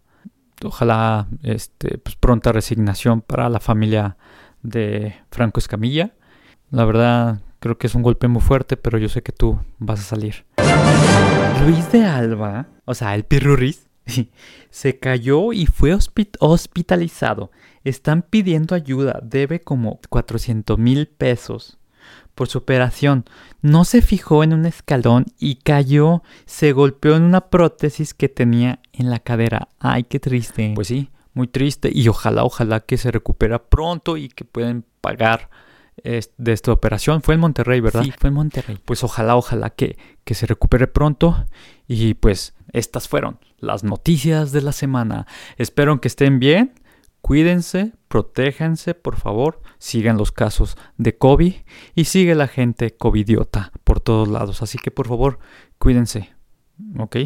Ojalá 0.64 1.26
este, 1.42 1.98
pues, 1.98 2.16
pronta 2.16 2.52
resignación 2.52 3.20
para 3.20 3.48
la 3.48 3.60
familia 3.60 4.16
de 4.62 5.14
Franco 5.30 5.60
Escamilla. 5.60 6.12
La 6.70 6.84
verdad, 6.84 7.40
creo 7.60 7.78
que 7.78 7.86
es 7.86 7.94
un 7.94 8.02
golpe 8.02 8.26
muy 8.28 8.40
fuerte, 8.42 8.76
pero 8.76 8.98
yo 8.98 9.08
sé 9.08 9.22
que 9.22 9.32
tú 9.32 9.58
vas 9.78 10.00
a 10.00 10.02
salir. 10.02 10.44
Luis 11.64 11.90
de 11.92 12.04
Alba, 12.04 12.66
o 12.84 12.94
sea, 12.94 13.14
el 13.14 13.24
Pirurris, 13.24 13.86
se 14.70 14.98
cayó 14.98 15.52
y 15.52 15.66
fue 15.66 15.94
hospi- 15.94 16.36
hospitalizado. 16.40 17.50
Están 17.84 18.22
pidiendo 18.22 18.74
ayuda, 18.74 19.20
debe 19.22 19.60
como 19.60 20.00
400 20.08 20.78
mil 20.78 21.06
pesos 21.06 21.78
por 22.34 22.48
su 22.48 22.58
operación. 22.58 23.24
No 23.62 23.84
se 23.84 24.02
fijó 24.02 24.44
en 24.44 24.52
un 24.52 24.66
escalón 24.66 25.26
y 25.38 25.56
cayó, 25.56 26.22
se 26.44 26.72
golpeó 26.72 27.16
en 27.16 27.22
una 27.22 27.48
prótesis 27.48 28.14
que 28.14 28.28
tenía 28.28 28.80
en 28.92 29.10
la 29.10 29.18
cadera. 29.18 29.68
Ay, 29.78 30.04
qué 30.04 30.20
triste. 30.20 30.72
Pues 30.74 30.88
sí, 30.88 31.10
muy 31.34 31.46
triste 31.48 31.90
y 31.92 32.08
ojalá, 32.08 32.44
ojalá 32.44 32.80
que 32.80 32.96
se 32.96 33.10
recupera 33.10 33.64
pronto 33.64 34.16
y 34.16 34.28
que 34.28 34.44
puedan 34.44 34.84
pagar 35.00 35.48
de 36.04 36.52
esta 36.52 36.72
operación. 36.72 37.22
Fue 37.22 37.34
en 37.34 37.40
Monterrey, 37.40 37.80
¿verdad? 37.80 38.02
Sí, 38.02 38.12
fue 38.18 38.28
en 38.28 38.34
Monterrey. 38.34 38.78
pues 38.84 39.02
ojalá, 39.02 39.36
ojalá 39.36 39.70
que, 39.70 39.98
que 40.24 40.34
se 40.34 40.46
recupere 40.46 40.86
pronto. 40.86 41.46
Y 41.88 42.14
pues 42.14 42.54
estas 42.72 43.08
fueron 43.08 43.38
las 43.58 43.84
noticias 43.84 44.52
de 44.52 44.62
la 44.62 44.72
semana. 44.72 45.26
Espero 45.56 46.00
que 46.00 46.08
estén 46.08 46.38
bien. 46.38 46.74
Cuídense, 47.26 47.92
protéjanse, 48.06 48.94
por 48.94 49.16
favor. 49.16 49.60
Sigan 49.78 50.16
los 50.16 50.30
casos 50.30 50.78
de 50.96 51.18
COVID 51.18 51.54
y 51.96 52.04
sigue 52.04 52.36
la 52.36 52.46
gente 52.46 52.92
covidiota 52.96 53.72
por 53.82 53.98
todos 53.98 54.28
lados. 54.28 54.62
Así 54.62 54.78
que 54.78 54.92
por 54.92 55.08
favor, 55.08 55.40
cuídense. 55.78 56.30
¿Ok? 56.96 57.16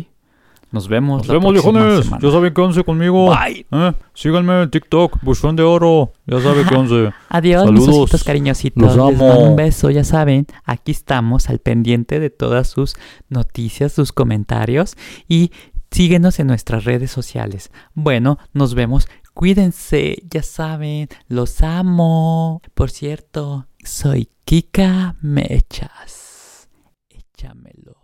Nos 0.72 0.88
vemos. 0.88 1.18
Nos 1.18 1.28
la 1.28 1.34
vemos, 1.34 1.52
viejones. 1.52 2.04
semana. 2.06 2.22
Ya 2.22 2.30
saben 2.32 2.54
qué 2.54 2.60
once 2.62 2.82
conmigo. 2.82 3.26
Bye. 3.28 3.66
¿Eh? 3.70 3.92
Síganme 4.14 4.62
en 4.62 4.70
TikTok, 4.70 5.18
Buchón 5.20 5.54
de 5.54 5.64
Oro. 5.64 6.14
Ya 6.26 6.40
saben 6.40 6.66
qué 6.66 6.74
once. 6.76 7.12
Adiós, 7.28 7.64
Saludos. 7.64 8.24
cariñositos. 8.24 8.96
Los 8.96 9.10
Les 9.10 9.18
mando 9.18 9.40
un 9.50 9.56
beso, 9.56 9.90
ya 9.90 10.04
saben. 10.04 10.46
Aquí 10.64 10.92
estamos 10.92 11.50
al 11.50 11.58
pendiente 11.58 12.20
de 12.20 12.30
todas 12.30 12.68
sus 12.68 12.96
noticias, 13.28 13.92
sus 13.92 14.12
comentarios 14.12 14.96
y 15.28 15.50
síguenos 15.90 16.38
en 16.38 16.46
nuestras 16.46 16.84
redes 16.84 17.10
sociales. 17.10 17.70
Bueno, 17.94 18.38
nos 18.54 18.74
vemos. 18.74 19.08
Cuídense, 19.40 20.22
ya 20.30 20.42
saben. 20.42 21.08
Los 21.26 21.62
amo. 21.62 22.60
Por 22.74 22.90
cierto, 22.90 23.68
soy 23.82 24.28
Kika 24.44 25.16
Mechas. 25.22 26.68
Échamelo. 27.08 27.99